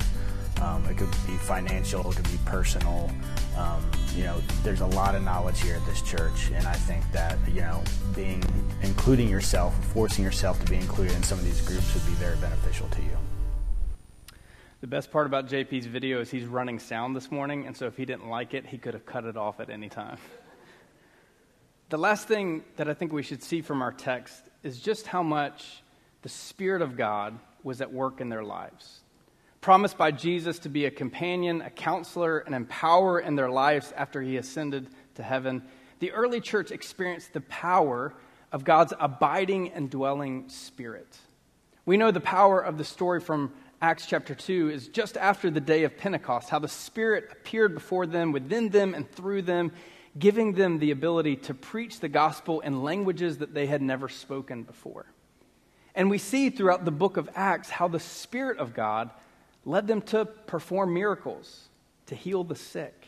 Um, 0.61 0.85
it 0.85 0.97
could 0.97 1.11
be 1.27 1.35
financial, 1.37 2.09
it 2.11 2.15
could 2.15 2.31
be 2.31 2.39
personal. 2.45 3.11
Um, 3.57 3.83
you 4.15 4.23
know, 4.23 4.41
there's 4.63 4.81
a 4.81 4.87
lot 4.87 5.15
of 5.15 5.23
knowledge 5.23 5.61
here 5.61 5.75
at 5.75 5.85
this 5.85 6.01
church, 6.01 6.49
and 6.53 6.65
I 6.65 6.73
think 6.73 7.09
that 7.11 7.37
you 7.47 7.61
know, 7.61 7.83
being 8.15 8.43
including 8.81 9.29
yourself, 9.29 9.73
forcing 9.93 10.23
yourself 10.23 10.63
to 10.63 10.69
be 10.69 10.77
included 10.77 11.15
in 11.15 11.23
some 11.23 11.37
of 11.37 11.45
these 11.45 11.61
groups 11.61 11.93
would 11.93 12.05
be 12.05 12.13
very 12.13 12.37
beneficial 12.37 12.87
to 12.89 13.01
you. 13.01 13.17
The 14.81 14.87
best 14.87 15.11
part 15.11 15.25
about 15.25 15.47
JP's 15.47 15.85
video 15.85 16.21
is 16.21 16.29
he's 16.29 16.45
running 16.45 16.79
sound 16.79 17.15
this 17.15 17.31
morning, 17.31 17.65
and 17.65 17.75
so 17.75 17.87
if 17.87 17.97
he 17.97 18.05
didn't 18.05 18.29
like 18.29 18.53
it, 18.53 18.65
he 18.65 18.77
could 18.77 18.93
have 18.93 19.05
cut 19.05 19.25
it 19.25 19.35
off 19.35 19.59
at 19.59 19.69
any 19.69 19.89
time. 19.89 20.17
The 21.89 21.97
last 21.97 22.27
thing 22.27 22.63
that 22.77 22.89
I 22.89 22.93
think 22.95 23.13
we 23.13 23.21
should 23.21 23.43
see 23.43 23.61
from 23.61 23.81
our 23.81 23.91
text 23.91 24.43
is 24.63 24.79
just 24.79 25.05
how 25.05 25.21
much 25.21 25.83
the 26.25 26.29
Spirit 26.29 26.81
of 26.81 26.97
God 26.97 27.37
was 27.61 27.81
at 27.81 27.93
work 27.93 28.19
in 28.19 28.29
their 28.29 28.43
lives. 28.43 29.01
Promised 29.61 29.95
by 29.95 30.09
Jesus 30.09 30.57
to 30.57 30.69
be 30.69 30.85
a 30.85 30.89
companion, 30.89 31.61
a 31.61 31.69
counselor, 31.69 32.39
an 32.39 32.55
empower 32.55 33.19
in 33.19 33.35
their 33.35 33.51
lives 33.51 33.93
after 33.95 34.23
he 34.23 34.37
ascended 34.37 34.87
to 35.13 35.21
heaven, 35.21 35.61
the 35.99 36.11
early 36.13 36.41
church 36.41 36.71
experienced 36.71 37.33
the 37.33 37.41
power 37.41 38.11
of 38.51 38.63
God's 38.63 38.91
abiding 38.99 39.71
and 39.73 39.87
dwelling 39.87 40.49
Spirit. 40.49 41.15
We 41.85 41.95
know 41.95 42.09
the 42.09 42.19
power 42.19 42.59
of 42.59 42.79
the 42.79 42.83
story 42.83 43.19
from 43.19 43.53
Acts 43.79 44.07
chapter 44.07 44.33
2 44.33 44.71
is 44.71 44.87
just 44.87 45.17
after 45.17 45.51
the 45.51 45.61
day 45.61 45.83
of 45.83 45.95
Pentecost, 45.95 46.49
how 46.49 46.57
the 46.57 46.67
Spirit 46.67 47.29
appeared 47.33 47.75
before 47.75 48.07
them, 48.07 48.31
within 48.31 48.69
them, 48.69 48.95
and 48.95 49.07
through 49.11 49.43
them, 49.43 49.73
giving 50.17 50.53
them 50.53 50.79
the 50.79 50.89
ability 50.89 51.35
to 51.35 51.53
preach 51.53 51.99
the 51.99 52.09
gospel 52.09 52.61
in 52.61 52.81
languages 52.81 53.37
that 53.37 53.53
they 53.53 53.67
had 53.67 53.83
never 53.83 54.09
spoken 54.09 54.63
before. 54.63 55.05
And 55.95 56.09
we 56.09 56.17
see 56.17 56.49
throughout 56.49 56.83
the 56.83 56.91
book 56.91 57.17
of 57.17 57.29
Acts 57.35 57.69
how 57.69 57.87
the 57.87 57.99
Spirit 57.99 58.59
of 58.59 58.73
God 58.73 59.09
led 59.63 59.87
them 59.87 60.01
to 60.01 60.25
perform 60.25 60.93
miracles, 60.93 61.69
to 62.07 62.15
heal 62.15 62.43
the 62.43 62.55
sick. 62.55 63.07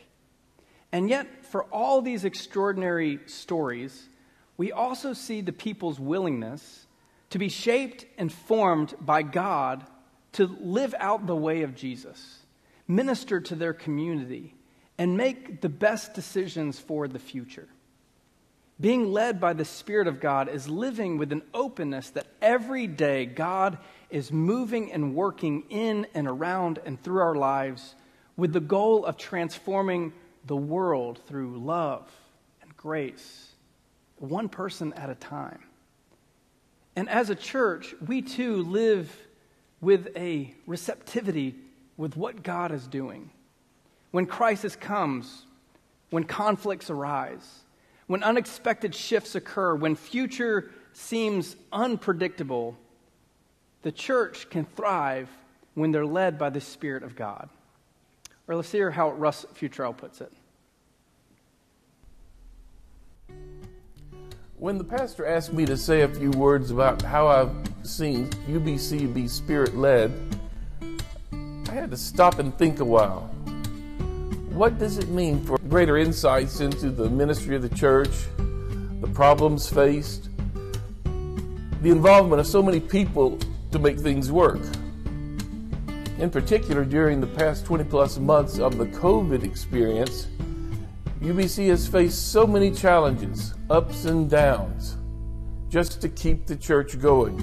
And 0.90 1.08
yet, 1.08 1.44
for 1.46 1.64
all 1.64 2.00
these 2.00 2.24
extraordinary 2.24 3.20
stories, 3.26 4.08
we 4.56 4.72
also 4.72 5.12
see 5.12 5.42
the 5.42 5.52
people's 5.52 6.00
willingness 6.00 6.86
to 7.30 7.38
be 7.38 7.50
shaped 7.50 8.06
and 8.16 8.32
formed 8.32 8.94
by 9.00 9.22
God 9.22 9.86
to 10.32 10.46
live 10.46 10.94
out 10.98 11.26
the 11.26 11.36
way 11.36 11.62
of 11.62 11.74
Jesus, 11.74 12.38
minister 12.86 13.40
to 13.40 13.54
their 13.54 13.74
community, 13.74 14.54
and 14.96 15.16
make 15.16 15.60
the 15.60 15.68
best 15.68 16.14
decisions 16.14 16.78
for 16.78 17.06
the 17.06 17.18
future. 17.18 17.68
Being 18.80 19.12
led 19.12 19.40
by 19.40 19.54
the 19.54 19.64
Spirit 19.64 20.06
of 20.06 20.20
God 20.20 20.48
is 20.48 20.68
living 20.68 21.18
with 21.18 21.32
an 21.32 21.42
openness 21.52 22.10
that 22.10 22.28
every 22.40 22.86
day 22.86 23.26
God 23.26 23.78
is 24.08 24.30
moving 24.30 24.92
and 24.92 25.16
working 25.16 25.64
in 25.68 26.06
and 26.14 26.28
around 26.28 26.78
and 26.84 27.02
through 27.02 27.20
our 27.20 27.34
lives 27.34 27.96
with 28.36 28.52
the 28.52 28.60
goal 28.60 29.04
of 29.04 29.16
transforming 29.16 30.12
the 30.46 30.56
world 30.56 31.20
through 31.26 31.58
love 31.58 32.08
and 32.62 32.76
grace, 32.76 33.48
one 34.18 34.48
person 34.48 34.92
at 34.92 35.10
a 35.10 35.16
time. 35.16 35.60
And 36.94 37.08
as 37.08 37.30
a 37.30 37.34
church, 37.34 37.94
we 38.06 38.22
too 38.22 38.62
live 38.62 39.12
with 39.80 40.08
a 40.16 40.54
receptivity 40.66 41.56
with 41.96 42.16
what 42.16 42.44
God 42.44 42.70
is 42.70 42.86
doing. 42.86 43.30
When 44.12 44.26
crisis 44.26 44.76
comes, 44.76 45.46
when 46.10 46.24
conflicts 46.24 46.90
arise, 46.90 47.60
when 48.08 48.22
unexpected 48.22 48.94
shifts 48.94 49.34
occur, 49.36 49.76
when 49.76 49.94
future 49.94 50.70
seems 50.92 51.54
unpredictable, 51.72 52.76
the 53.82 53.92
church 53.92 54.50
can 54.50 54.64
thrive 54.64 55.28
when 55.74 55.92
they're 55.92 56.06
led 56.06 56.38
by 56.38 56.50
the 56.50 56.60
Spirit 56.60 57.04
of 57.04 57.14
God. 57.14 57.48
Or 58.48 58.56
let's 58.56 58.72
hear 58.72 58.90
how 58.90 59.10
Russ 59.12 59.46
Futrell 59.54 59.96
puts 59.96 60.20
it. 60.22 60.32
When 64.56 64.78
the 64.78 64.84
pastor 64.84 65.24
asked 65.24 65.52
me 65.52 65.66
to 65.66 65.76
say 65.76 66.00
a 66.00 66.08
few 66.08 66.30
words 66.30 66.70
about 66.70 67.02
how 67.02 67.28
I've 67.28 67.54
seen 67.84 68.28
UBC 68.48 69.12
be 69.14 69.28
spirit 69.28 69.76
led, 69.76 70.12
I 71.68 71.70
had 71.70 71.90
to 71.90 71.96
stop 71.96 72.38
and 72.38 72.56
think 72.56 72.80
a 72.80 72.84
while. 72.84 73.30
What 74.58 74.76
does 74.76 74.98
it 74.98 75.08
mean 75.10 75.40
for 75.44 75.56
greater 75.68 75.98
insights 75.98 76.58
into 76.58 76.90
the 76.90 77.08
ministry 77.08 77.54
of 77.54 77.62
the 77.62 77.68
church, 77.68 78.10
the 79.00 79.08
problems 79.14 79.70
faced, 79.70 80.30
the 81.80 81.90
involvement 81.90 82.40
of 82.40 82.46
so 82.48 82.60
many 82.60 82.80
people 82.80 83.38
to 83.70 83.78
make 83.78 84.00
things 84.00 84.32
work? 84.32 84.58
In 86.18 86.28
particular, 86.28 86.84
during 86.84 87.20
the 87.20 87.26
past 87.28 87.66
20 87.66 87.84
plus 87.84 88.18
months 88.18 88.58
of 88.58 88.78
the 88.78 88.86
COVID 88.86 89.44
experience, 89.44 90.26
UBC 91.20 91.68
has 91.68 91.86
faced 91.86 92.32
so 92.32 92.44
many 92.44 92.72
challenges, 92.72 93.54
ups 93.70 94.06
and 94.06 94.28
downs, 94.28 94.96
just 95.68 96.00
to 96.00 96.08
keep 96.08 96.46
the 96.46 96.56
church 96.56 96.98
going. 97.00 97.38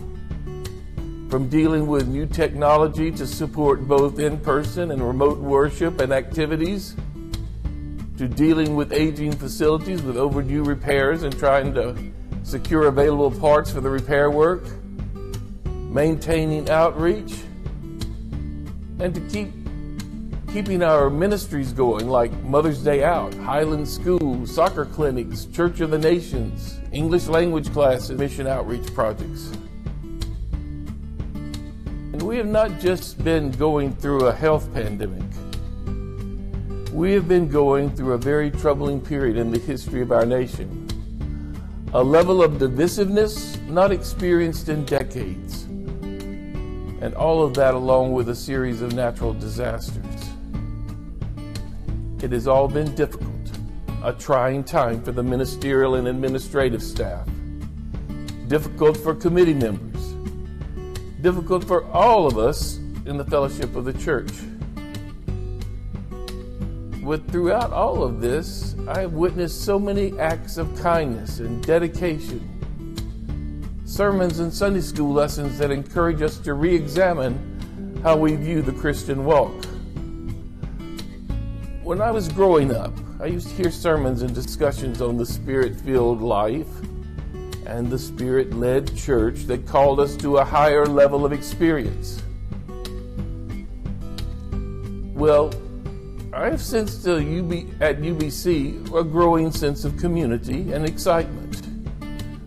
From 1.30 1.48
dealing 1.48 1.88
with 1.88 2.10
new 2.10 2.26
technology 2.26 3.10
to 3.12 3.26
support 3.26 3.88
both 3.88 4.20
in 4.20 4.38
person 4.38 4.92
and 4.92 5.02
remote 5.02 5.38
worship 5.38 6.02
and 6.02 6.12
activities, 6.12 6.94
to 8.18 8.28
dealing 8.28 8.76
with 8.76 8.94
aging 8.94 9.34
facilities 9.34 10.02
with 10.02 10.18
overdue 10.18 10.64
repairs 10.64 11.24
and 11.24 11.38
trying 11.38 11.74
to 11.74 11.96
secure 12.44 12.88
available 12.88 13.32
parts 13.32 13.72
for 13.72 13.82
the 13.82 13.90
repair 13.90 14.32
work, 14.32 14.64
maintaining 15.66 16.70
outreach, 16.70 17.34
and 19.00 19.14
to 19.14 19.22
keep 19.30 19.52
keeping 20.56 20.82
our 20.82 21.10
ministries 21.10 21.74
going 21.74 22.08
like 22.08 22.32
Mother's 22.44 22.82
Day 22.82 23.04
Out, 23.04 23.34
Highland 23.34 23.86
School, 23.86 24.48
soccer 24.48 24.86
clinics, 24.86 25.46
Church 25.46 25.82
of 25.82 25.92
the 25.92 25.98
Nations, 25.98 26.80
English 26.94 27.28
language 27.28 27.74
classes, 27.74 28.18
mission 28.18 28.48
outreach 28.48 28.94
projects. 28.94 29.52
And 32.14 32.22
we 32.22 32.38
have 32.38 32.48
not 32.48 32.80
just 32.80 33.22
been 33.22 33.52
going 33.52 33.94
through 33.94 34.28
a 34.28 34.34
health 34.34 34.74
pandemic. 34.74 35.24
We 36.96 37.12
have 37.12 37.28
been 37.28 37.50
going 37.50 37.94
through 37.94 38.14
a 38.14 38.18
very 38.18 38.50
troubling 38.50 39.02
period 39.02 39.36
in 39.36 39.52
the 39.52 39.60
history 39.60 40.02
of 40.02 40.14
our 40.14 40.26
nation. 40.26 40.88
A 41.94 42.02
level 42.02 42.42
of 42.42 42.54
divisiveness 42.54 43.62
not 43.68 43.92
experienced 43.92 44.70
in 44.70 44.86
decades. 44.86 45.64
And 45.64 47.14
all 47.16 47.44
of 47.44 47.54
that 47.56 47.74
along 47.74 48.14
with 48.14 48.30
a 48.30 48.34
series 48.34 48.82
of 48.82 48.94
natural 48.94 49.34
disasters. 49.34 50.06
It 52.24 52.32
has 52.32 52.48
all 52.48 52.70
been 52.70 52.96
difficult, 52.96 53.52
a 54.02 54.14
trying 54.14 54.64
time 54.64 55.04
for 55.04 55.12
the 55.12 55.22
ministerial 55.22 55.96
and 55.96 56.08
administrative 56.08 56.82
staff, 56.82 57.28
difficult 58.48 58.96
for 58.96 59.14
committee 59.14 59.54
members, 59.54 60.16
difficult 61.22 61.66
for 61.66 61.84
all 61.92 62.26
of 62.26 62.38
us 62.38 62.78
in 63.06 63.18
the 63.18 63.26
fellowship 63.26 63.76
of 63.76 63.84
the 63.84 63.94
church. 63.94 64.32
But 67.06 67.28
throughout 67.28 67.72
all 67.72 68.04
of 68.04 68.20
this, 68.20 68.76
I 68.88 69.02
have 69.02 69.14
witnessed 69.14 69.64
so 69.64 69.78
many 69.78 70.20
acts 70.20 70.58
of 70.58 70.76
kindness 70.82 71.40
and 71.40 71.64
dedication, 71.64 72.42
sermons 73.86 74.40
and 74.40 74.52
Sunday 74.52 74.82
school 74.82 75.14
lessons 75.14 75.60
that 75.60 75.70
encourage 75.70 76.24
us 76.24 76.40
to 76.40 76.56
re 76.56 76.74
examine 76.74 78.02
how 78.02 78.18
we 78.18 78.36
view 78.36 78.64
the 78.64 78.72
Christian 78.72 79.24
walk. 79.24 79.54
When 81.84 82.02
I 82.02 82.10
was 82.10 82.28
growing 82.28 82.74
up, 82.74 82.92
I 83.22 83.28
used 83.28 83.50
to 83.50 83.54
hear 83.54 83.70
sermons 83.70 84.24
and 84.24 84.34
discussions 84.34 85.00
on 85.00 85.16
the 85.16 85.28
spirit 85.28 85.80
filled 85.80 86.24
life 86.24 86.82
and 87.68 87.88
the 87.88 88.00
spirit 88.00 88.52
led 88.56 88.98
church 88.98 89.42
that 89.44 89.68
called 89.68 90.00
us 90.00 90.16
to 90.18 90.38
a 90.38 90.44
higher 90.44 90.88
level 90.88 91.24
of 91.24 91.34
experience. 91.34 92.24
Well, 95.14 95.52
I've 96.36 96.62
sensed 96.62 97.08
UB, 97.08 97.22
at 97.80 98.02
UBC 98.02 98.94
a 98.94 99.06
growing 99.06 99.52
sense 99.52 99.86
of 99.86 99.96
community 99.96 100.74
and 100.74 100.86
excitement. 100.86 101.66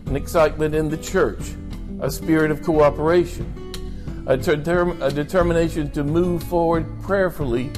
An 0.05 0.15
excitement 0.15 0.75
in 0.75 0.89
the 0.89 0.97
church, 0.97 1.55
a 1.99 2.11
spirit 2.11 2.51
of 2.51 2.61
cooperation, 2.61 3.73
a, 4.27 4.37
ter- 4.37 4.95
a 5.01 5.11
determination 5.11 5.89
to 5.89 6.03
move 6.03 6.43
forward 6.43 6.85
prayerfully 7.01 7.71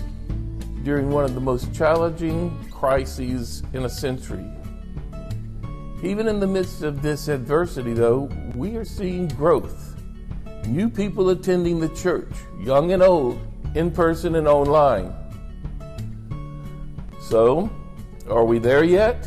during 0.83 1.11
one 1.11 1.23
of 1.23 1.33
the 1.33 1.39
most 1.39 1.73
challenging 1.73 2.61
crises 2.69 3.63
in 3.71 3.85
a 3.85 3.89
century. 3.89 4.45
Even 6.03 6.27
in 6.27 6.41
the 6.41 6.47
midst 6.47 6.83
of 6.83 7.01
this 7.01 7.29
adversity, 7.29 7.93
though, 7.93 8.29
we 8.53 8.75
are 8.75 8.83
seeing 8.83 9.29
growth. 9.29 9.95
New 10.67 10.89
people 10.89 11.29
attending 11.29 11.79
the 11.79 11.89
church, 11.89 12.33
young 12.59 12.91
and 12.91 13.01
old, 13.01 13.39
in 13.75 13.89
person 13.89 14.35
and 14.35 14.45
online. 14.45 15.15
So, 17.31 17.69
are 18.29 18.43
we 18.43 18.59
there 18.59 18.83
yet? 18.83 19.25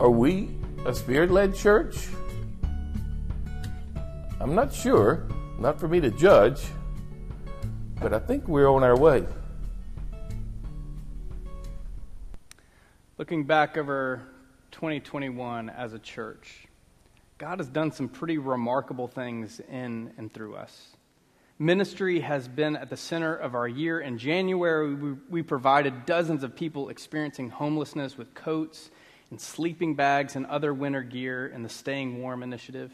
Are 0.00 0.10
we 0.10 0.56
a 0.84 0.92
spirit 0.92 1.30
led 1.30 1.54
church? 1.54 2.08
I'm 4.40 4.56
not 4.56 4.74
sure, 4.74 5.28
not 5.60 5.78
for 5.78 5.86
me 5.86 6.00
to 6.00 6.10
judge, 6.10 6.62
but 8.00 8.12
I 8.12 8.18
think 8.18 8.48
we're 8.48 8.66
on 8.66 8.82
our 8.82 8.98
way. 8.98 9.24
Looking 13.16 13.44
back 13.44 13.76
over 13.76 14.20
2021 14.72 15.70
as 15.70 15.92
a 15.92 16.00
church, 16.00 16.66
God 17.38 17.60
has 17.60 17.68
done 17.68 17.92
some 17.92 18.08
pretty 18.08 18.38
remarkable 18.38 19.06
things 19.06 19.60
in 19.70 20.12
and 20.18 20.34
through 20.34 20.56
us. 20.56 20.96
Ministry 21.62 22.18
has 22.18 22.48
been 22.48 22.74
at 22.74 22.90
the 22.90 22.96
center 22.96 23.36
of 23.36 23.54
our 23.54 23.68
year. 23.68 24.00
In 24.00 24.18
January, 24.18 24.96
we, 24.96 25.12
we, 25.30 25.42
provided 25.42 26.06
dozens 26.06 26.42
of 26.42 26.56
people 26.56 26.88
experiencing 26.88 27.50
homelessness 27.50 28.18
with 28.18 28.34
coats 28.34 28.90
and 29.30 29.40
sleeping 29.40 29.94
bags 29.94 30.34
and 30.34 30.44
other 30.46 30.74
winter 30.74 31.02
gear 31.02 31.46
in 31.46 31.62
the 31.62 31.68
Staying 31.68 32.20
Warm 32.20 32.42
initiative. 32.42 32.90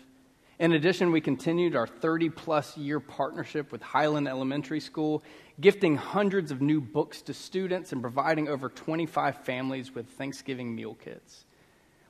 In 0.58 0.74
addition, 0.74 1.12
we 1.12 1.22
continued 1.22 1.76
our 1.76 1.86
30 1.86 2.28
plus 2.28 2.76
year 2.76 3.00
partnership 3.00 3.72
with 3.72 3.80
Highland 3.80 4.28
Elementary 4.28 4.80
School, 4.80 5.22
gifting 5.58 5.96
hundreds 5.96 6.50
of 6.50 6.60
new 6.60 6.82
books 6.82 7.22
to 7.22 7.32
students 7.32 7.92
and 7.92 8.02
providing 8.02 8.48
over 8.48 8.68
25 8.68 9.44
families 9.46 9.94
with 9.94 10.06
Thanksgiving 10.10 10.74
meal 10.74 10.94
kits. 10.94 11.46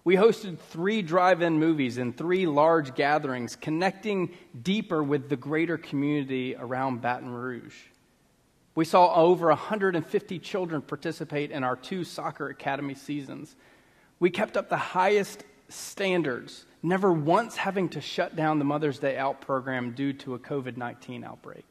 We 0.08 0.16
hosted 0.16 0.58
three 0.58 1.02
drive 1.02 1.42
in 1.42 1.58
movies 1.58 1.98
and 1.98 2.16
three 2.16 2.46
large 2.46 2.94
gatherings, 2.94 3.56
connecting 3.56 4.30
deeper 4.62 5.02
with 5.02 5.28
the 5.28 5.36
greater 5.36 5.76
community 5.76 6.56
around 6.58 7.02
Baton 7.02 7.28
Rouge. 7.28 7.76
We 8.74 8.86
saw 8.86 9.14
over 9.14 9.48
150 9.48 10.38
children 10.38 10.80
participate 10.80 11.50
in 11.50 11.62
our 11.62 11.76
two 11.76 12.04
soccer 12.04 12.48
academy 12.48 12.94
seasons. 12.94 13.54
We 14.18 14.30
kept 14.30 14.56
up 14.56 14.70
the 14.70 14.78
highest 14.78 15.44
standards 15.68 16.64
never 16.82 17.12
once 17.12 17.56
having 17.56 17.90
to 17.90 18.00
shut 18.00 18.34
down 18.34 18.58
the 18.58 18.64
Mother's 18.64 18.98
Day 18.98 19.18
Out 19.18 19.42
program 19.42 19.90
due 19.90 20.14
to 20.14 20.32
a 20.32 20.38
COVID 20.38 20.78
19 20.78 21.22
outbreak. 21.22 21.67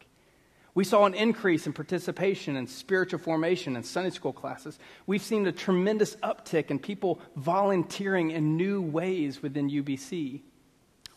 We 0.78 0.84
saw 0.84 1.06
an 1.06 1.16
increase 1.16 1.66
in 1.66 1.74
participation 1.74 2.56
in 2.56 2.68
spiritual 2.68 3.18
formation 3.18 3.76
and 3.76 3.84
Sunday 3.84 4.12
school 4.12 4.32
classes. 4.32 4.78
We've 5.08 5.24
seen 5.24 5.48
a 5.48 5.52
tremendous 5.52 6.16
uptick 6.18 6.70
in 6.70 6.78
people 6.78 7.20
volunteering 7.36 8.30
in 8.30 8.58
new 8.58 8.84
ways 8.84 9.42
within 9.42 9.72
UBC. 9.72 10.42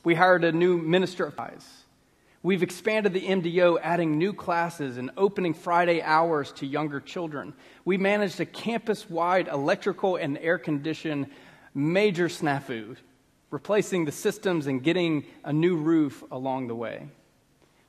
We 0.02 0.14
hired 0.14 0.44
a 0.44 0.52
new 0.52 0.78
minister 0.78 1.26
of 1.26 1.38
eyes. 1.38 1.66
We've 2.42 2.62
expanded 2.62 3.12
the 3.12 3.20
MDO, 3.20 3.80
adding 3.82 4.16
new 4.16 4.32
classes 4.32 4.96
and 4.96 5.10
opening 5.18 5.52
Friday 5.52 6.00
hours 6.00 6.52
to 6.52 6.66
younger 6.66 6.98
children. 6.98 7.52
We 7.84 7.98
managed 7.98 8.40
a 8.40 8.46
campus 8.46 9.10
wide 9.10 9.46
electrical 9.48 10.16
and 10.16 10.38
air 10.38 10.56
conditioned 10.56 11.26
major 11.74 12.28
snafu 12.28 12.96
replacing 13.50 14.06
the 14.06 14.12
systems 14.12 14.66
and 14.68 14.82
getting 14.82 15.26
a 15.44 15.52
new 15.52 15.76
roof 15.76 16.24
along 16.30 16.68
the 16.68 16.74
way. 16.74 17.08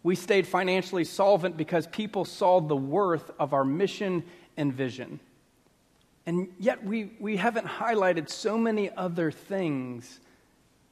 We 0.03 0.15
stayed 0.15 0.47
financially 0.47 1.03
solvent 1.03 1.57
because 1.57 1.87
people 1.87 2.25
saw 2.25 2.59
the 2.59 2.75
worth 2.75 3.31
of 3.39 3.53
our 3.53 3.63
mission 3.63 4.23
and 4.57 4.73
vision. 4.73 5.19
And 6.25 6.49
yet, 6.59 6.83
we, 6.83 7.11
we 7.19 7.37
haven't 7.37 7.67
highlighted 7.67 8.29
so 8.29 8.57
many 8.57 8.89
other 8.91 9.31
things 9.31 10.19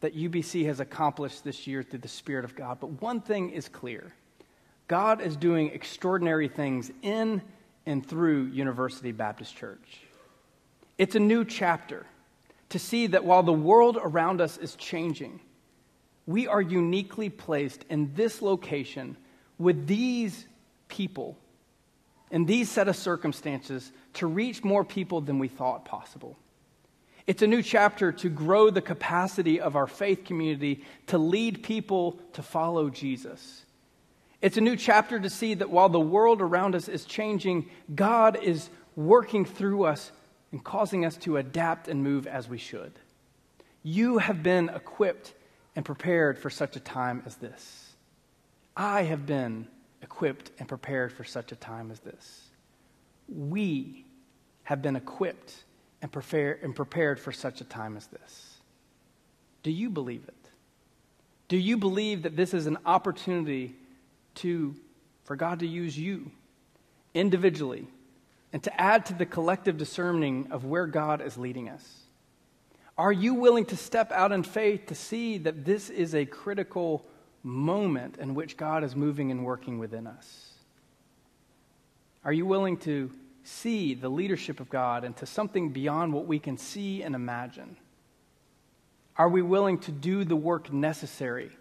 that 0.02 0.16
UBC 0.16 0.66
has 0.66 0.80
accomplished 0.80 1.44
this 1.44 1.68
year 1.68 1.84
through 1.84 2.00
the 2.00 2.08
Spirit 2.08 2.46
of 2.46 2.56
God. 2.56 2.80
But 2.80 3.02
one 3.02 3.22
thing 3.22 3.50
is 3.52 3.68
clear 3.68 4.14
God 4.88 5.22
is 5.22 5.36
doing 5.36 5.70
extraordinary 5.70 6.48
things 6.48 6.92
in 7.04 7.42
and 7.86 8.06
through 8.06 8.46
University 8.46 9.12
Baptist 9.12 9.56
Church. 9.56 10.02
It's 10.98 11.16
a 11.16 11.20
new 11.20 11.46
chapter 11.46 12.06
to 12.70 12.80
see 12.80 13.08
that 13.08 13.24
while 13.24 13.44
the 13.44 13.54
world 13.54 13.98
around 14.02 14.42
us 14.42 14.58
is 14.58 14.76
changing, 14.76 15.40
we 16.30 16.46
are 16.46 16.62
uniquely 16.62 17.28
placed 17.28 17.84
in 17.90 18.14
this 18.14 18.40
location 18.40 19.18
with 19.58 19.88
these 19.88 20.46
people 20.88 21.36
in 22.30 22.46
these 22.46 22.70
set 22.70 22.88
of 22.88 22.96
circumstances 22.96 23.92
to 24.14 24.28
reach 24.28 24.64
more 24.64 24.84
people 24.84 25.22
than 25.22 25.40
we 25.40 25.48
thought 25.48 25.86
possible. 25.86 26.38
It's 27.26 27.42
a 27.42 27.48
new 27.48 27.64
chapter 27.64 28.12
to 28.12 28.30
grow 28.30 28.70
the 28.70 28.80
capacity 28.80 29.60
of 29.60 29.76
our 29.76 29.88
faith 29.88 30.24
community 30.26 30.84
to 31.08 31.18
lead 31.18 31.64
people 31.64 32.20
to 32.34 32.44
follow 32.44 32.92
Jesus. 32.92 33.66
It's 34.40 34.58
a 34.58 34.62
new 34.62 34.76
chapter 34.76 35.20
to 35.20 35.32
see 35.32 35.56
that 35.56 35.72
while 35.72 35.90
the 35.90 36.00
world 36.00 36.42
around 36.42 36.76
us 36.76 36.88
is 36.88 37.06
changing, 37.06 37.72
God 37.96 38.38
is 38.44 38.70
working 38.96 39.46
through 39.46 39.86
us 39.86 40.12
and 40.52 40.64
causing 40.64 41.06
us 41.06 41.18
to 41.18 41.38
adapt 41.38 41.88
and 41.88 42.04
move 42.04 42.28
as 42.28 42.48
we 42.48 42.60
should. 42.60 42.94
You 43.82 44.20
have 44.20 44.44
been 44.44 44.70
equipped 44.70 45.34
and 45.76 45.86
prepared 45.86 46.38
for 46.38 46.50
such 46.50 46.76
a 46.76 46.80
time 46.80 47.24
as 47.26 47.36
this. 47.36 47.94
I 48.76 49.04
have 49.04 49.26
been 49.26 49.68
equipped 50.02 50.52
and 50.60 50.68
prepared 50.68 51.12
for 51.12 51.24
such 51.24 51.52
a 51.52 51.56
time 51.56 51.92
as 51.92 52.00
this. 52.00 52.50
We 53.28 54.06
have 54.64 54.82
been 54.82 54.96
equipped 54.96 55.64
and, 56.02 56.12
prepare, 56.12 56.58
and 56.62 56.76
prepared 56.76 57.20
for 57.20 57.32
such 57.32 57.62
a 57.62 57.66
time 57.66 57.98
as 57.98 58.08
this. 58.08 58.58
Do 59.64 59.72
you 59.72 59.90
believe 59.90 60.24
it? 60.28 60.34
Do 61.48 61.58
you 61.58 61.78
believe 61.78 62.24
that 62.24 62.36
this 62.36 62.54
is 62.54 62.68
an 62.68 62.78
opportunity 62.86 63.76
to, 64.36 64.76
for 65.24 65.36
God 65.36 65.60
to 65.60 65.68
use 65.68 65.98
you 65.98 66.32
individually 67.14 67.88
and 68.54 68.64
to 68.64 68.82
add 68.82 69.08
to 69.08 69.14
the 69.14 69.26
collective 69.26 69.78
discerning 69.78 70.48
of 70.52 70.64
where 70.64 70.86
God 70.86 71.22
is 71.22 71.38
leading 71.38 71.68
us? 71.68 71.99
Are 73.00 73.14
you 73.14 73.34
willing 73.34 73.66
to 73.68 73.78
step 73.78 74.12
out 74.12 74.34
in 74.34 74.44
faith 74.44 74.88
to 74.88 74.94
see 74.94 75.38
that 75.38 75.64
this 75.64 75.90
is 75.90 76.14
a 76.14 76.26
critical 76.26 77.06
moment 77.44 78.18
in 78.18 78.36
which 78.36 78.58
God 78.58 78.84
is 78.84 78.94
moving 78.94 79.32
and 79.32 79.46
working 79.46 79.80
within 79.80 80.06
us? 80.06 80.50
Are 82.26 82.34
you 82.34 82.46
willing 82.46 82.76
to 82.80 83.10
see 83.46 83.94
the 83.94 84.10
leadership 84.10 84.60
of 84.60 84.70
God 84.70 85.06
into 85.06 85.26
something 85.26 85.70
beyond 85.70 86.12
what 86.12 86.28
we 86.28 86.40
can 86.40 86.58
see 86.58 87.02
and 87.02 87.16
imagine? 87.16 87.78
Are 89.16 89.30
we 89.30 89.42
willing 89.42 89.78
to 89.80 89.94
do 89.94 90.26
the 90.26 90.36
work 90.36 90.74
necessary 90.74 91.52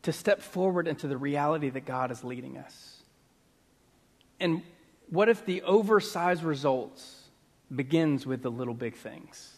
to 0.00 0.14
step 0.14 0.40
forward 0.40 0.88
into 0.88 1.08
the 1.08 1.18
reality 1.18 1.68
that 1.68 1.84
God 1.84 2.10
is 2.10 2.24
leading 2.24 2.56
us? 2.56 3.02
And 4.40 4.62
what 5.10 5.28
if 5.28 5.44
the 5.44 5.60
oversized 5.60 6.42
results 6.42 7.20
begins 7.70 8.24
with 8.24 8.40
the 8.40 8.50
little 8.50 8.72
big 8.72 8.96
things? 8.96 9.53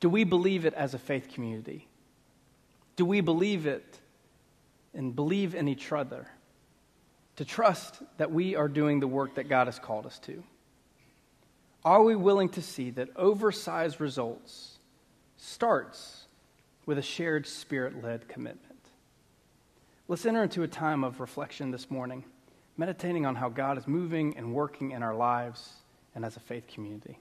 Do 0.00 0.08
we 0.08 0.24
believe 0.24 0.64
it 0.66 0.74
as 0.74 0.94
a 0.94 0.98
faith 0.98 1.28
community? 1.32 1.88
Do 2.96 3.04
we 3.04 3.20
believe 3.20 3.66
it 3.66 3.98
and 4.94 5.14
believe 5.14 5.54
in 5.54 5.68
each 5.68 5.92
other? 5.92 6.28
To 7.36 7.44
trust 7.44 8.02
that 8.16 8.32
we 8.32 8.56
are 8.56 8.68
doing 8.68 9.00
the 9.00 9.06
work 9.06 9.34
that 9.34 9.48
God 9.48 9.66
has 9.66 9.78
called 9.78 10.06
us 10.06 10.18
to? 10.20 10.42
Are 11.84 12.02
we 12.02 12.16
willing 12.16 12.48
to 12.50 12.62
see 12.62 12.90
that 12.90 13.10
oversized 13.16 14.00
results 14.00 14.78
starts 15.36 16.26
with 16.86 16.98
a 16.98 17.02
shared 17.02 17.46
spirit 17.46 18.02
led 18.02 18.28
commitment? 18.28 18.80
Let's 20.08 20.24
enter 20.24 20.42
into 20.42 20.62
a 20.62 20.68
time 20.68 21.04
of 21.04 21.20
reflection 21.20 21.70
this 21.70 21.90
morning 21.90 22.24
meditating 22.76 23.24
on 23.24 23.34
how 23.34 23.48
God 23.48 23.78
is 23.78 23.86
moving 23.86 24.36
and 24.36 24.52
working 24.52 24.90
in 24.90 25.02
our 25.02 25.14
lives 25.14 25.72
and 26.14 26.24
as 26.24 26.36
a 26.36 26.40
faith 26.40 26.66
community. 26.66 27.18